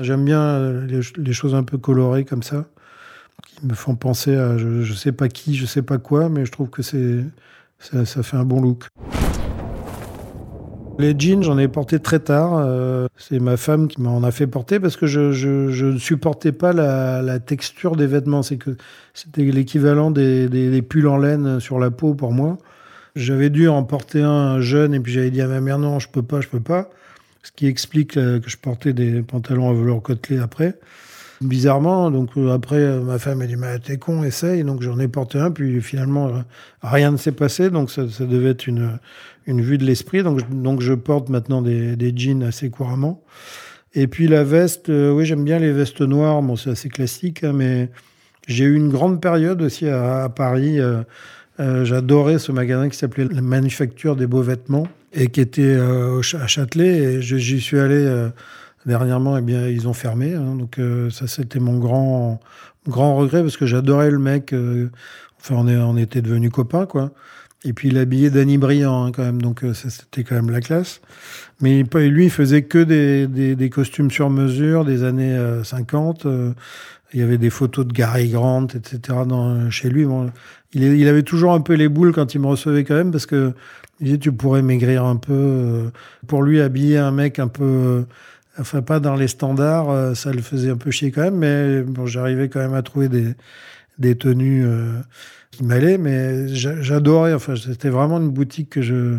j'aime 0.00 0.24
bien 0.24 0.70
les, 0.86 1.32
choses 1.32 1.54
un 1.54 1.62
peu 1.62 1.78
colorées 1.78 2.24
comme 2.24 2.42
ça, 2.42 2.66
qui 3.46 3.66
me 3.66 3.74
font 3.74 3.94
penser 3.94 4.36
à 4.36 4.58
je, 4.58 4.66
ne 4.66 4.94
sais 4.94 5.12
pas 5.12 5.28
qui, 5.28 5.54
je 5.56 5.66
sais 5.66 5.82
pas 5.82 5.98
quoi, 5.98 6.28
mais 6.28 6.44
je 6.44 6.52
trouve 6.52 6.70
que 6.70 6.82
c'est 6.82 7.24
ça, 7.78 8.22
fait 8.22 8.36
un 8.36 8.44
bon 8.44 8.60
look. 8.60 8.88
Les 10.98 11.18
jeans, 11.18 11.42
j'en 11.42 11.56
ai 11.56 11.66
porté 11.66 11.98
très 11.98 12.18
tard. 12.18 12.58
Euh, 12.58 13.06
c'est 13.16 13.38
ma 13.38 13.56
femme 13.56 13.88
qui 13.88 14.02
m'en 14.02 14.22
a 14.22 14.30
fait 14.30 14.46
porter 14.46 14.78
parce 14.78 14.98
que 14.98 15.06
je, 15.06 15.92
ne 15.92 15.98
supportais 15.98 16.52
pas 16.52 16.74
la, 16.74 17.38
texture 17.38 17.96
des 17.96 18.06
vêtements. 18.06 18.42
C'est 18.42 18.58
que 18.58 18.76
c'était 19.14 19.44
l'équivalent 19.44 20.10
des, 20.10 20.84
pulls 20.86 21.08
en 21.08 21.16
laine 21.16 21.58
sur 21.58 21.78
la 21.78 21.90
peau 21.90 22.14
pour 22.14 22.32
moi. 22.32 22.58
J'avais 23.16 23.48
dû 23.48 23.66
en 23.66 23.82
porter 23.82 24.22
un 24.22 24.60
jeune 24.60 24.92
et 24.92 25.00
puis 25.00 25.12
j'avais 25.12 25.30
dit 25.30 25.40
à 25.40 25.48
ma 25.48 25.60
mère 25.60 25.78
non, 25.78 25.98
je 25.98 26.08
peux 26.08 26.22
pas, 26.22 26.42
je 26.42 26.48
peux 26.48 26.60
pas. 26.60 26.90
Ce 27.42 27.52
qui 27.52 27.66
explique 27.66 28.16
euh, 28.16 28.40
que 28.40 28.50
je 28.50 28.56
portais 28.56 28.92
des 28.92 29.22
pantalons 29.22 29.70
à 29.70 29.72
velours 29.72 30.02
côtelé 30.02 30.38
après. 30.38 30.78
Bizarrement, 31.40 32.10
donc 32.10 32.30
euh, 32.36 32.52
après, 32.52 33.00
ma 33.00 33.18
femme 33.18 33.40
a 33.40 33.46
dit 33.46 33.56
mais 33.56 33.78
t'es 33.78 33.96
con, 33.96 34.22
essaye. 34.24 34.62
Donc 34.62 34.82
j'en 34.82 34.98
ai 34.98 35.08
porté 35.08 35.38
un, 35.38 35.50
puis 35.50 35.80
finalement 35.80 36.44
rien 36.82 37.12
ne 37.12 37.16
s'est 37.16 37.32
passé. 37.32 37.70
Donc 37.70 37.90
ça 37.90 38.04
devait 38.04 38.50
être 38.50 38.66
une 38.66 38.98
une 39.46 39.60
vue 39.60 39.78
de 39.78 39.84
l'esprit. 39.84 40.22
Donc, 40.22 40.48
donc, 40.50 40.80
je 40.80 40.94
porte 40.94 41.28
maintenant 41.28 41.62
des, 41.62 41.96
des, 41.96 42.12
jeans 42.16 42.42
assez 42.42 42.70
couramment. 42.70 43.22
Et 43.94 44.06
puis 44.06 44.28
la 44.28 44.44
veste, 44.44 44.88
euh, 44.88 45.10
oui, 45.10 45.26
j'aime 45.26 45.44
bien 45.44 45.58
les 45.58 45.72
vestes 45.72 46.00
noires. 46.00 46.40
Bon, 46.42 46.56
c'est 46.56 46.70
assez 46.70 46.88
classique, 46.88 47.44
hein, 47.44 47.52
mais 47.52 47.90
j'ai 48.46 48.64
eu 48.64 48.76
une 48.76 48.88
grande 48.88 49.20
période 49.20 49.60
aussi 49.62 49.88
à, 49.88 50.28
Paris. 50.34 50.80
Euh, 50.80 51.02
euh, 51.60 51.84
j'adorais 51.84 52.38
ce 52.38 52.52
magasin 52.52 52.88
qui 52.88 52.96
s'appelait 52.96 53.28
la 53.30 53.42
Manufacture 53.42 54.16
des 54.16 54.26
beaux 54.26 54.42
vêtements 54.42 54.86
et 55.12 55.28
qui 55.28 55.40
était 55.40 55.76
à 55.76 56.46
Châtelet. 56.46 56.96
Et 56.96 57.22
j'y 57.22 57.60
suis 57.60 57.78
allé 57.78 58.28
dernièrement. 58.86 59.36
Et 59.36 59.40
eh 59.40 59.42
bien, 59.42 59.68
ils 59.68 59.86
ont 59.86 59.92
fermé. 59.92 60.34
Hein, 60.34 60.56
donc 60.56 60.80
ça, 61.10 61.26
c'était 61.26 61.60
mon 61.60 61.78
grand 61.78 62.40
grand 62.88 63.14
regret 63.16 63.42
parce 63.42 63.56
que 63.56 63.66
j'adorais 63.66 64.10
le 64.10 64.18
mec. 64.18 64.54
enfin, 65.40 65.56
on, 65.58 65.68
est, 65.68 65.76
on 65.76 65.96
était 65.96 66.22
devenus 66.22 66.50
copains, 66.50 66.86
quoi. 66.86 67.12
Et 67.64 67.72
puis 67.74 67.88
il 67.88 67.98
habillait 67.98 68.30
Danny 68.30 68.56
Briand 68.56 69.04
hein, 69.04 69.12
quand 69.12 69.22
même, 69.22 69.42
donc 69.42 69.64
euh, 69.64 69.74
c'était 69.74 70.24
quand 70.24 70.34
même 70.34 70.50
la 70.50 70.60
classe. 70.60 71.00
Mais 71.60 71.82
lui, 71.82 72.24
il 72.24 72.30
faisait 72.30 72.62
que 72.62 72.78
des, 72.78 73.26
des, 73.26 73.70
costumes 73.70 74.10
sur 74.10 74.30
mesure 74.30 74.86
des 74.86 75.04
années 75.04 75.38
50. 75.62 76.24
Euh, 76.24 76.28
euh, 76.28 76.52
il 77.12 77.20
y 77.20 77.22
avait 77.22 77.36
des 77.36 77.50
photos 77.50 77.86
de 77.86 77.92
Gary 77.92 78.30
Grant, 78.30 78.68
etc. 78.68 79.18
Dans, 79.26 79.68
chez 79.68 79.90
lui. 79.90 80.06
Il, 80.74 80.82
il, 80.82 81.08
avait 81.08 81.22
toujours 81.22 81.52
un 81.52 81.60
peu 81.60 81.74
les 81.74 81.88
boules 81.88 82.12
quand 82.12 82.34
il 82.34 82.40
me 82.40 82.46
recevait 82.46 82.84
quand 82.84 82.94
même, 82.94 83.10
parce 83.10 83.26
que 83.26 83.52
il 84.00 84.06
disait 84.06 84.18
tu 84.18 84.32
pourrais 84.32 84.62
maigrir 84.62 85.04
un 85.04 85.16
peu. 85.16 85.90
Pour 86.26 86.42
lui, 86.42 86.60
habiller 86.60 86.98
un 86.98 87.10
mec 87.10 87.38
un 87.38 87.48
peu, 87.48 88.04
enfin 88.58 88.82
pas 88.82 89.00
dans 89.00 89.16
les 89.16 89.28
standards, 89.28 90.16
ça 90.16 90.32
le 90.32 90.42
faisait 90.42 90.70
un 90.70 90.76
peu 90.76 90.90
chier 90.90 91.10
quand 91.10 91.22
même. 91.22 91.36
Mais 91.36 91.82
bon, 91.82 92.06
j'arrivais 92.06 92.48
quand 92.48 92.60
même 92.60 92.74
à 92.74 92.82
trouver 92.82 93.08
des, 93.08 93.34
des 93.98 94.16
tenues 94.16 94.64
qui 95.50 95.64
m'allait, 95.64 95.98
mais 95.98 96.48
j'adorais. 96.48 97.34
Enfin, 97.34 97.54
c'était 97.56 97.90
vraiment 97.90 98.18
une 98.18 98.30
boutique 98.30 98.70
que 98.70 98.82
je 98.82 99.18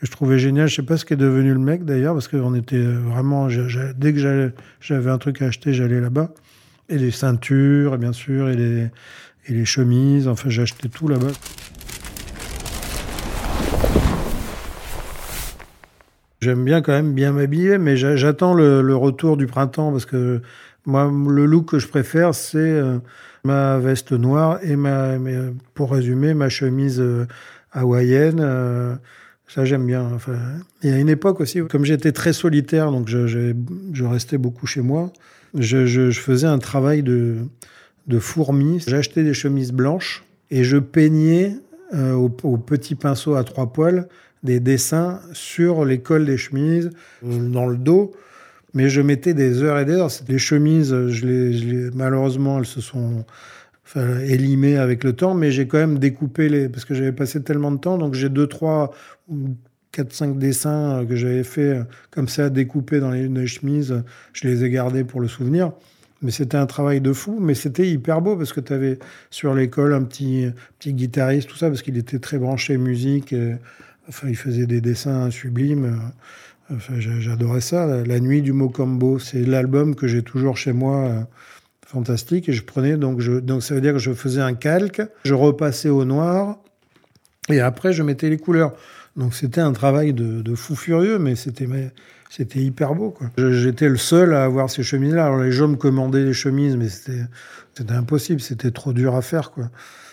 que 0.00 0.06
je 0.06 0.10
trouvais 0.10 0.38
géniale. 0.38 0.68
Je 0.68 0.76
sais 0.76 0.82
pas 0.82 0.96
ce 0.96 1.04
qu'est 1.04 1.16
devenu 1.16 1.52
le 1.52 1.58
mec 1.58 1.84
d'ailleurs, 1.84 2.14
parce 2.14 2.28
qu'on 2.28 2.54
était 2.54 2.82
vraiment. 2.82 3.48
dès 3.96 4.12
que 4.12 4.52
j'avais 4.80 5.10
un 5.10 5.18
truc 5.18 5.42
à 5.42 5.46
acheter, 5.46 5.72
j'allais 5.74 6.00
là-bas. 6.00 6.32
Et 6.88 6.98
les 6.98 7.12
ceintures, 7.12 7.98
bien 7.98 8.12
sûr, 8.12 8.48
et 8.48 8.56
les 8.56 8.90
et 9.46 9.52
les 9.52 9.64
chemises. 9.64 10.28
Enfin, 10.28 10.50
j'achetais 10.50 10.88
tout 10.88 11.08
là-bas. 11.08 11.32
J'aime 16.40 16.64
bien 16.64 16.80
quand 16.80 16.92
même 16.92 17.12
bien 17.12 17.32
m'habiller, 17.32 17.76
mais 17.76 17.96
j'attends 17.96 18.54
le, 18.54 18.96
retour 18.96 19.36
du 19.36 19.46
printemps 19.46 19.92
parce 19.92 20.06
que 20.06 20.40
moi, 20.86 21.12
le 21.28 21.44
look 21.44 21.66
que 21.66 21.78
je 21.78 21.86
préfère, 21.86 22.34
c'est 22.34 22.58
euh, 22.58 22.98
ma 23.44 23.78
veste 23.78 24.12
noire 24.12 24.58
et 24.62 24.74
ma, 24.74 25.16
pour 25.74 25.92
résumer, 25.92 26.32
ma 26.32 26.48
chemise 26.48 26.98
euh, 26.98 27.26
hawaïenne. 27.72 28.40
Euh, 28.40 28.94
ça, 29.48 29.66
j'aime 29.66 29.86
bien. 29.86 30.02
Enfin, 30.14 30.38
il 30.82 30.88
y 30.88 30.92
a 30.94 30.98
une 30.98 31.10
époque 31.10 31.40
aussi, 31.40 31.60
comme 31.68 31.84
j'étais 31.84 32.12
très 32.12 32.32
solitaire, 32.32 32.90
donc 32.90 33.08
je, 33.08 34.04
restais 34.04 34.38
beaucoup 34.38 34.66
chez 34.66 34.80
moi, 34.80 35.12
je 35.52 36.10
faisais 36.12 36.46
un 36.46 36.58
travail 36.58 37.02
de, 37.02 37.36
de 38.06 38.18
fourmi. 38.18 38.82
J'achetais 38.86 39.22
des 39.22 39.34
chemises 39.34 39.72
blanches 39.72 40.24
et 40.50 40.64
je 40.64 40.76
peignais 40.78 41.56
euh, 41.94 42.12
au, 42.14 42.28
petit 42.28 42.94
pinceau 42.94 43.34
à 43.34 43.44
trois 43.44 43.72
poils 43.72 44.08
des 44.42 44.60
dessins 44.60 45.20
sur 45.32 45.84
les 45.84 46.00
cols 46.00 46.24
des 46.24 46.38
chemises, 46.38 46.90
dans 47.22 47.66
le 47.66 47.76
dos. 47.76 48.12
Mais 48.72 48.88
je 48.88 49.02
mettais 49.02 49.34
des 49.34 49.62
heures 49.62 49.78
et 49.78 49.84
des 49.84 49.94
heures. 49.94 50.10
Les 50.28 50.38
chemises, 50.38 50.94
je 51.08 51.26
les, 51.26 51.90
malheureusement, 51.94 52.58
elles 52.58 52.66
se 52.66 52.80
sont 52.80 53.24
élimées 53.96 54.76
avec 54.76 55.04
le 55.04 55.12
temps, 55.12 55.34
mais 55.34 55.50
j'ai 55.50 55.66
quand 55.66 55.78
même 55.78 55.98
découpé 55.98 56.48
les, 56.48 56.68
parce 56.68 56.84
que 56.84 56.94
j'avais 56.94 57.12
passé 57.12 57.42
tellement 57.42 57.72
de 57.72 57.78
temps, 57.78 57.98
donc 57.98 58.14
j'ai 58.14 58.28
deux, 58.28 58.46
trois, 58.46 58.92
quatre, 59.92 60.12
cinq 60.12 60.38
dessins 60.38 61.04
que 61.08 61.16
j'avais 61.16 61.42
fait 61.42 61.80
comme 62.10 62.28
ça, 62.28 62.50
découpés 62.50 63.00
dans 63.00 63.10
les, 63.10 63.46
chemises. 63.46 64.02
Je 64.32 64.48
les 64.48 64.64
ai 64.64 64.70
gardés 64.70 65.04
pour 65.04 65.20
le 65.20 65.28
souvenir. 65.28 65.72
Mais 66.22 66.30
c'était 66.30 66.56
un 66.56 66.66
travail 66.66 67.00
de 67.00 67.12
fou, 67.12 67.38
mais 67.40 67.54
c'était 67.54 67.88
hyper 67.88 68.20
beau 68.20 68.36
parce 68.36 68.52
que 68.52 68.60
tu 68.60 68.72
avais 68.72 68.98
sur 69.30 69.54
l'école 69.54 69.94
un 69.94 70.02
petit, 70.02 70.50
petit 70.78 70.92
guitariste, 70.92 71.48
tout 71.48 71.56
ça, 71.56 71.68
parce 71.68 71.80
qu'il 71.82 71.96
était 71.96 72.18
très 72.18 72.38
branché 72.38 72.76
musique. 72.76 73.34
enfin, 74.08 74.28
il 74.28 74.36
faisait 74.36 74.66
des 74.66 74.80
dessins 74.82 75.30
sublimes. 75.30 75.98
J'adorais 76.98 77.60
ça. 77.60 78.04
La 78.04 78.20
nuit 78.20 78.42
du 78.42 78.52
Mocambo, 78.52 79.18
c'est 79.18 79.42
l'album 79.42 79.94
que 79.94 80.06
j'ai 80.06 80.22
toujours 80.22 80.56
chez 80.56 80.72
moi, 80.72 80.96
euh, 80.96 81.20
fantastique. 81.86 82.48
Et 82.48 82.52
je 82.52 82.62
prenais 82.62 82.96
donc, 82.96 83.20
je, 83.20 83.32
donc 83.32 83.62
ça 83.62 83.74
veut 83.74 83.80
dire 83.80 83.92
que 83.92 83.98
je 83.98 84.12
faisais 84.12 84.40
un 84.40 84.54
calque, 84.54 85.02
je 85.24 85.34
repassais 85.34 85.88
au 85.88 86.04
noir, 86.04 86.58
et 87.48 87.60
après 87.60 87.92
je 87.92 88.02
mettais 88.02 88.30
les 88.30 88.38
couleurs. 88.38 88.74
Donc 89.16 89.34
c'était 89.34 89.60
un 89.60 89.72
travail 89.72 90.12
de, 90.12 90.54
fou 90.54 90.76
furieux, 90.76 91.18
mais 91.18 91.34
c'était 91.34 91.80
hyper 92.54 92.94
beau. 92.94 93.14
J'étais 93.36 93.88
le 93.88 93.96
seul 93.96 94.34
à 94.34 94.44
avoir 94.44 94.70
ces 94.70 94.82
chemises-là. 94.82 95.26
Alors 95.26 95.40
les 95.40 95.52
gens 95.52 95.68
me 95.68 95.76
commandaient 95.76 96.24
les 96.24 96.32
chemises, 96.32 96.76
mais 96.76 96.88
c'était 96.88 97.92
impossible, 97.92 98.40
c'était 98.40 98.70
trop 98.70 98.92
dur 98.92 99.14
à 99.14 99.22
faire. 99.22 99.50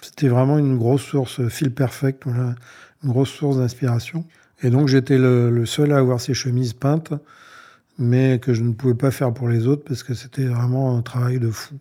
C'était 0.01 0.27
vraiment 0.27 0.57
une 0.57 0.77
grosse 0.77 1.03
source, 1.03 1.47
fil 1.47 1.71
perfect, 1.71 2.25
une 2.25 2.55
grosse 3.03 3.29
source 3.29 3.57
d'inspiration. 3.57 4.25
Et 4.63 4.69
donc 4.69 4.87
j'étais 4.87 5.17
le, 5.17 5.65
seul 5.65 5.91
à 5.91 5.97
avoir 5.97 6.19
ces 6.19 6.33
chemises 6.33 6.73
peintes, 6.73 7.13
mais 7.99 8.39
que 8.39 8.53
je 8.53 8.63
ne 8.63 8.73
pouvais 8.73 8.95
pas 8.95 9.11
faire 9.11 9.33
pour 9.33 9.49
les 9.49 9.67
autres 9.67 9.83
parce 9.85 10.03
que 10.03 10.13
c'était 10.13 10.45
vraiment 10.45 10.97
un 10.97 11.01
travail 11.01 11.39
de 11.39 11.51
fou. 11.51 11.75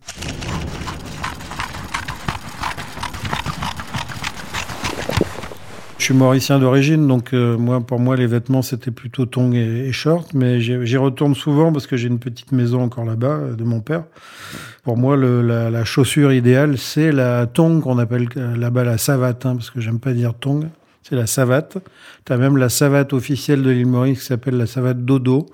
Suis 6.07 6.13
mauricien 6.13 6.57
d'origine, 6.57 7.05
donc 7.05 7.33
euh, 7.33 7.57
pour 7.81 7.99
moi, 7.99 8.15
les 8.15 8.27
vêtements, 8.27 8.61
c'était 8.61 8.91
plutôt 8.91 9.25
tongs 9.25 9.51
et, 9.51 9.87
et 9.87 9.91
shorts, 9.91 10.29
mais 10.33 10.61
j'y 10.61 10.95
retourne 10.95 11.35
souvent 11.35 11.73
parce 11.73 11.85
que 11.85 11.97
j'ai 11.97 12.07
une 12.07 12.19
petite 12.19 12.53
maison 12.53 12.81
encore 12.81 13.03
là-bas 13.03 13.27
euh, 13.27 13.55
de 13.55 13.65
mon 13.65 13.81
père. 13.81 14.05
Pour 14.83 14.95
moi, 14.95 15.17
la, 15.17 15.83
chaussure 15.83 16.31
idéale, 16.31 16.77
c'est 16.77 17.11
la 17.11 17.45
tongue 17.45 17.81
qu'on 17.81 17.97
appelle 17.97 18.29
euh, 18.37 18.55
là-bas 18.55 18.85
la 18.85 18.97
savate, 18.97 19.45
hein, 19.45 19.55
parce 19.57 19.69
que 19.69 19.81
j'aime 19.81 19.99
pas 19.99 20.13
dire 20.13 20.33
tongue. 20.33 20.69
C'est 21.03 21.17
la 21.17 21.27
savate. 21.27 21.77
Tu 22.25 22.31
as 22.31 22.37
même 22.37 22.55
la 22.55 22.69
savate 22.69 23.11
officielle 23.11 23.61
de 23.61 23.69
l'île 23.69 23.87
Maurice 23.87 24.19
qui 24.19 24.25
s'appelle 24.27 24.55
la 24.55 24.65
savate 24.65 25.03
dodo, 25.03 25.47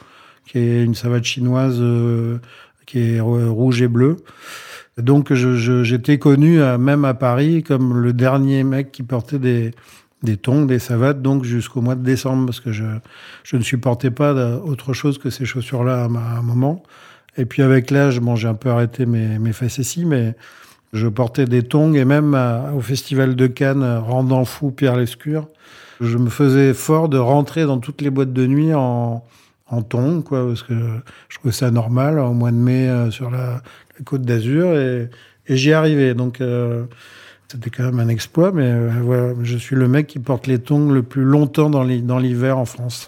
qui 0.46 0.60
est 0.60 0.84
une 0.84 0.94
savate 0.94 1.24
chinoise 1.24 1.82
qui 2.86 3.00
est 3.00 3.20
rouge 3.20 3.82
et 3.82 3.88
bleu. 3.88 4.18
Donc 4.98 5.34
j'étais 5.34 6.20
connu 6.20 6.60
même 6.78 7.06
à 7.06 7.16
Paris 7.16 7.64
comme 7.64 8.00
le 8.00 8.14
dernier 8.14 8.64
mec 8.64 8.92
qui 8.92 9.04
portait 9.04 9.40
des, 9.40 9.72
des 10.24 10.38
tongs, 10.38 10.66
des 10.66 10.80
savates, 10.80 11.22
donc 11.22 11.44
jusqu'au 11.44 11.82
mois 11.82 11.96
de 11.96 12.04
décembre, 12.04 12.46
parce 12.48 12.60
que 12.60 12.72
je, 12.72 12.86
je 13.44 13.58
ne 13.58 13.62
supportais 13.62 14.12
pas 14.12 14.34
autre 14.58 14.94
chose 14.94 15.18
que 15.18 15.30
ces 15.30 15.46
chaussures-là 15.46 16.04
à, 16.04 16.06
un 16.06 16.42
moment. 16.42 16.82
Et 17.38 17.46
puis 17.46 17.62
avec 17.62 17.92
l'âge, 17.92 18.20
bon, 18.20 18.36
j'ai 18.36 18.48
un 18.48 18.54
peu 18.54 18.70
arrêté 18.70 19.06
mes, 19.06 19.38
mes 19.40 19.54
facéties, 19.54 20.06
mais 20.06 20.36
je 20.94 21.08
portais 21.08 21.46
des 21.46 21.64
tongs 21.64 21.94
et 21.94 22.06
même 22.06 22.38
au 22.76 22.80
festival 22.80 23.36
de 23.36 23.48
Cannes, 23.48 23.84
rendant 23.84 24.46
fou 24.46 24.72
Pierre 24.72 24.96
Lescure, 24.96 25.48
je 26.00 26.18
me 26.18 26.30
faisais 26.30 26.74
fort 26.74 27.10
de 27.10 27.18
rentrer 27.18 27.66
dans 27.66 27.80
toutes 27.80 28.02
les 28.02 28.10
boîtes 28.10 28.34
de 28.34 28.46
nuit 28.46 28.74
en, 28.74 29.24
en 29.68 29.82
tongs, 29.82 30.22
quoi, 30.22 30.48
parce 30.48 30.64
que 30.64 30.74
je 31.30 31.38
trouvais 31.38 31.54
ça 31.54 31.72
normal 31.72 32.20
au 32.20 32.34
mois 32.34 32.52
de 32.52 32.58
mai 32.58 32.88
euh, 32.88 33.12
sur 33.12 33.30
la, 33.30 33.62
la 33.98 34.06
Côte 34.06 34.22
d'Azur 34.22 34.76
et, 34.78 35.10
et 35.48 35.58
j'y 35.58 35.74
arrivais. 35.74 36.14
Donc 36.14 36.42
euh, 36.42 36.86
c'était 37.54 37.70
quand 37.70 37.84
même 37.84 38.00
un 38.00 38.08
exploit, 38.08 38.52
mais 38.52 38.66
euh, 38.66 38.90
voilà, 39.04 39.34
je 39.44 39.58
suis 39.58 39.76
le 39.76 39.88
mec 39.88 40.08
qui 40.08 40.18
porte 40.18 40.48
les 40.48 40.58
tongs 40.58 40.90
le 40.90 41.04
plus 41.04 41.24
longtemps 41.24 41.70
dans 41.70 41.84
l'hiver 41.84 42.58
en 42.58 42.66
France. 42.66 43.08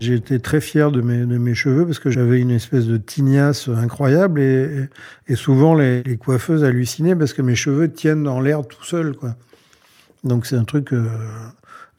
J'ai 0.00 0.14
été 0.14 0.40
très 0.40 0.60
fier 0.60 0.90
de 0.90 1.00
mes, 1.00 1.54
cheveux 1.54 1.86
parce 1.86 2.00
que 2.00 2.10
j'avais 2.10 2.40
une 2.40 2.50
espèce 2.50 2.86
de 2.86 2.96
tignasse 2.96 3.68
incroyable 3.68 4.40
et, 4.40 4.88
souvent 5.36 5.76
les, 5.76 6.02
coiffeuses 6.18 6.64
hallucinaient 6.64 7.14
parce 7.14 7.32
que 7.32 7.42
mes 7.42 7.54
cheveux 7.54 7.92
tiennent 7.92 8.24
dans 8.24 8.40
l'air 8.40 8.66
tout 8.66 8.82
seuls. 8.82 9.14
Donc 10.24 10.46
c'est 10.46 10.56
un 10.56 10.64
truc 10.64 10.92
euh, 10.92 11.06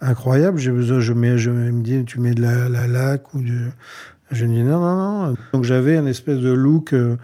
incroyable. 0.01 0.57
J'ai 0.59 0.71
besoin, 0.71 0.99
je 0.99 1.13
me 1.13 1.81
dis, 1.81 2.03
tu 2.03 2.19
mets 2.19 2.33
de 2.33 2.41
la, 2.41 2.67
la 2.67 2.87
laque 2.87 3.33
ou 3.33 3.39
du. 3.39 3.67
Je 4.31 4.45
dis 4.45 4.63
non, 4.63 4.79
non, 4.79 5.27
non. 5.27 5.35
Donc 5.53 5.63
j'avais 5.63 5.95
un 5.95 6.05
espèce 6.05 6.39
de 6.39 6.51
look 6.51 6.93
euh, 6.93 7.15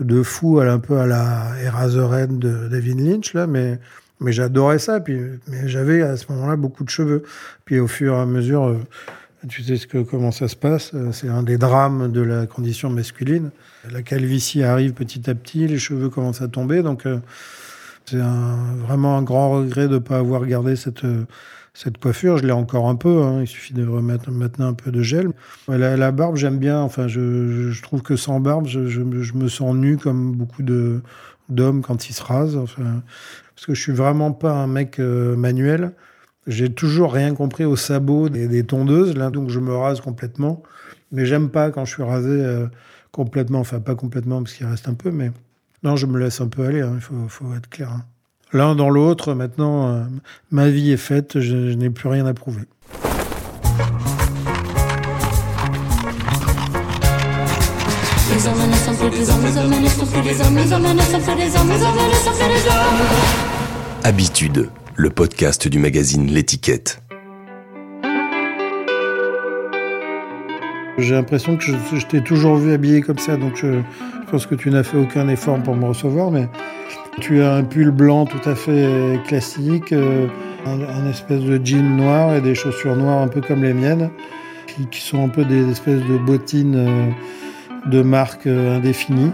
de 0.00 0.22
fou, 0.22 0.60
un 0.60 0.78
peu 0.78 0.98
à 0.98 1.06
la 1.06 1.52
Eraserhead 1.62 2.38
de 2.38 2.68
David 2.68 3.00
Lynch 3.00 3.34
là, 3.34 3.46
mais 3.46 3.78
mais 4.20 4.32
j'adorais 4.32 4.78
ça. 4.78 5.00
Puis 5.00 5.18
mais 5.48 5.68
j'avais 5.68 6.02
à 6.02 6.16
ce 6.16 6.30
moment-là 6.32 6.56
beaucoup 6.56 6.84
de 6.84 6.90
cheveux. 6.90 7.22
Puis 7.64 7.78
au 7.80 7.86
fur 7.88 8.14
et 8.14 8.20
à 8.20 8.26
mesure, 8.26 8.66
euh, 8.68 8.78
tu 9.48 9.62
sais 9.62 9.76
ce 9.76 9.86
que 9.86 9.98
comment 9.98 10.32
ça 10.32 10.48
se 10.48 10.56
passe. 10.56 10.92
euh, 10.94 11.12
C'est 11.12 11.28
un 11.28 11.42
des 11.42 11.58
drames 11.58 12.10
de 12.12 12.20
la 12.20 12.46
condition 12.46 12.90
masculine. 12.90 13.50
La 13.90 14.02
calvitie 14.02 14.62
arrive 14.62 14.92
petit 14.92 15.28
à 15.30 15.34
petit, 15.34 15.66
les 15.66 15.78
cheveux 15.78 16.08
commencent 16.10 16.42
à 16.42 16.48
tomber, 16.48 16.82
donc. 16.82 17.06
euh, 17.06 17.18
c'est 18.08 18.18
vraiment 18.18 19.18
un 19.18 19.22
grand 19.22 19.50
regret 19.50 19.88
de 19.88 19.94
ne 19.94 19.98
pas 19.98 20.18
avoir 20.18 20.46
gardé 20.46 20.76
cette, 20.76 21.04
cette 21.76 21.98
coiffure. 21.98 22.38
Je 22.38 22.46
l'ai 22.46 22.52
encore 22.52 22.88
un 22.88 22.96
peu, 22.96 23.22
hein. 23.22 23.42
il 23.42 23.46
suffit 23.46 23.74
de 23.74 23.86
remettre 23.86 24.30
maintenant 24.30 24.68
un 24.68 24.74
peu 24.74 24.90
de 24.90 25.02
gel. 25.02 25.30
La, 25.68 25.96
la 25.96 26.10
barbe, 26.10 26.36
j'aime 26.36 26.58
bien. 26.58 26.80
Enfin, 26.80 27.06
je, 27.06 27.80
trouve 27.82 28.02
que 28.02 28.16
sans 28.16 28.40
barbe, 28.40 28.66
je, 28.66 28.80
me 29.00 29.48
sens 29.48 29.74
nu 29.74 29.98
comme 29.98 30.32
beaucoup 30.32 30.62
de, 30.62 31.02
d'hommes 31.48 31.82
quand 31.82 32.08
ils 32.08 32.14
se 32.14 32.22
rasent. 32.22 32.56
Enfin, 32.56 33.02
parce 33.54 33.66
que 33.66 33.74
je 33.74 33.80
suis 33.80 33.92
vraiment 33.92 34.32
pas 34.32 34.52
un 34.52 34.66
mec 34.66 34.98
euh, 34.98 35.36
manuel. 35.36 35.92
J'ai 36.46 36.72
toujours 36.72 37.12
rien 37.12 37.34
compris 37.34 37.64
au 37.64 37.76
sabot 37.76 38.28
des, 38.28 38.46
des, 38.48 38.64
tondeuses, 38.64 39.14
donc 39.14 39.50
je 39.50 39.60
me 39.60 39.74
rase 39.74 40.00
complètement. 40.00 40.62
Mais 41.12 41.26
j'aime 41.26 41.50
pas 41.50 41.70
quand 41.70 41.84
je 41.84 41.92
suis 41.92 42.02
rasé 42.02 42.30
euh, 42.30 42.66
complètement, 43.12 43.60
enfin 43.60 43.80
pas 43.80 43.94
complètement 43.94 44.42
parce 44.42 44.54
qu'il 44.54 44.66
reste 44.66 44.88
un 44.88 44.94
peu, 44.94 45.10
mais 45.10 45.30
non, 45.82 45.96
je 45.96 46.06
me 46.06 46.18
laisse 46.18 46.40
un 46.40 46.48
peu 46.48 46.64
aller, 46.64 46.80
hein, 46.80 46.92
il 46.94 47.00
faut, 47.00 47.28
faut, 47.28 47.54
être 47.54 47.68
clair. 47.68 47.90
Hein. 47.90 48.04
L'un 48.52 48.76
dans 48.76 48.90
l'autre, 48.90 49.34
maintenant, 49.34 49.88
euh, 49.88 50.04
ma 50.52 50.68
vie 50.68 50.92
est 50.92 50.96
faite, 50.96 51.40
je, 51.40 51.70
je 51.70 51.76
n'ai 51.76 51.90
plus 51.90 52.08
rien 52.08 52.26
à 52.26 52.32
prouver. 52.34 52.62
Habitude, 64.04 64.70
le 64.94 65.10
podcast 65.10 65.66
du 65.66 65.80
magazine 65.80 66.28
L'étiquette. 66.28 67.02
J'ai 70.98 71.14
l'impression 71.14 71.56
que 71.56 71.64
je, 71.64 71.72
je 71.96 72.06
t'ai 72.06 72.22
toujours 72.22 72.56
vu 72.56 72.72
habillé 72.72 73.00
comme 73.02 73.18
ça, 73.18 73.36
donc 73.36 73.56
je, 73.56 73.80
je 74.26 74.30
pense 74.30 74.46
que 74.46 74.54
tu 74.54 74.70
n'as 74.70 74.84
fait 74.84 74.96
aucun 74.96 75.28
effort 75.28 75.60
pour 75.62 75.74
me 75.74 75.86
recevoir, 75.86 76.30
mais 76.30 76.48
tu 77.20 77.42
as 77.42 77.54
un 77.54 77.64
pull 77.64 77.90
blanc 77.90 78.26
tout 78.26 78.48
à 78.48 78.54
fait 78.54 79.20
classique, 79.26 79.92
euh, 79.92 80.26
un, 80.66 81.08
espèce 81.08 81.42
de 81.42 81.60
jean 81.64 81.96
noir 81.96 82.34
et 82.34 82.40
des 82.40 82.54
chaussures 82.54 82.96
noires 82.96 83.22
un 83.22 83.28
peu 83.28 83.40
comme 83.40 83.62
les 83.62 83.72
miennes, 83.72 84.10
qui, 84.90 85.00
sont 85.00 85.24
un 85.24 85.28
peu 85.28 85.44
des 85.44 85.70
espèces 85.70 86.04
de 86.04 86.18
bottines 86.18 86.76
euh, 86.76 87.10
de 87.90 88.02
marque 88.02 88.46
euh, 88.46 88.76
indéfinie, 88.76 89.30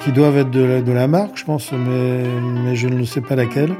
qui 0.00 0.12
doivent 0.12 0.38
être 0.38 0.50
de 0.50 0.92
la, 0.92 1.08
marque, 1.08 1.36
je 1.36 1.44
pense, 1.44 1.72
mais, 1.72 2.74
je 2.74 2.88
ne 2.88 3.04
sais 3.04 3.20
pas 3.20 3.36
laquelle. 3.36 3.74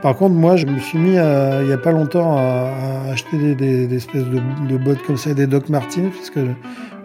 Par 0.00 0.16
contre, 0.16 0.34
moi, 0.34 0.56
je 0.56 0.66
me 0.66 0.80
suis 0.80 0.98
mis 0.98 1.14
il 1.14 1.66
n'y 1.66 1.72
a 1.72 1.78
pas 1.78 1.92
longtemps 1.92 2.36
à, 2.36 3.12
acheter 3.12 3.54
des, 3.54 3.94
espèces 3.94 4.24
de, 4.24 4.76
bottes 4.78 5.02
comme 5.06 5.18
ça, 5.18 5.34
des 5.34 5.46
Doc 5.46 5.68
Martens, 5.68 6.10
puisque 6.10 6.40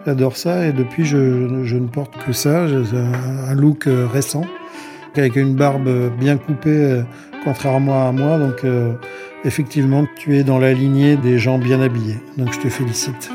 j'adore 0.04 0.36
ça, 0.36 0.66
et 0.66 0.72
depuis, 0.72 1.04
je, 1.04 1.62
je, 1.62 1.76
ne 1.76 1.86
porte 1.86 2.16
que 2.24 2.32
ça. 2.32 2.66
J'ai 2.66 2.82
un 2.96 3.54
look 3.54 3.86
récent 3.86 4.44
avec 5.18 5.36
une 5.36 5.54
barbe 5.54 5.88
bien 6.18 6.36
coupée, 6.36 6.70
euh, 6.70 7.02
contrairement 7.44 8.08
à 8.08 8.12
moi. 8.12 8.38
Donc, 8.38 8.64
euh, 8.64 8.92
effectivement, 9.44 10.06
tu 10.16 10.36
es 10.36 10.44
dans 10.44 10.58
la 10.58 10.72
lignée 10.72 11.16
des 11.16 11.38
gens 11.38 11.58
bien 11.58 11.80
habillés. 11.80 12.18
Donc, 12.36 12.52
je 12.52 12.60
te 12.60 12.68
félicite. 12.68 13.30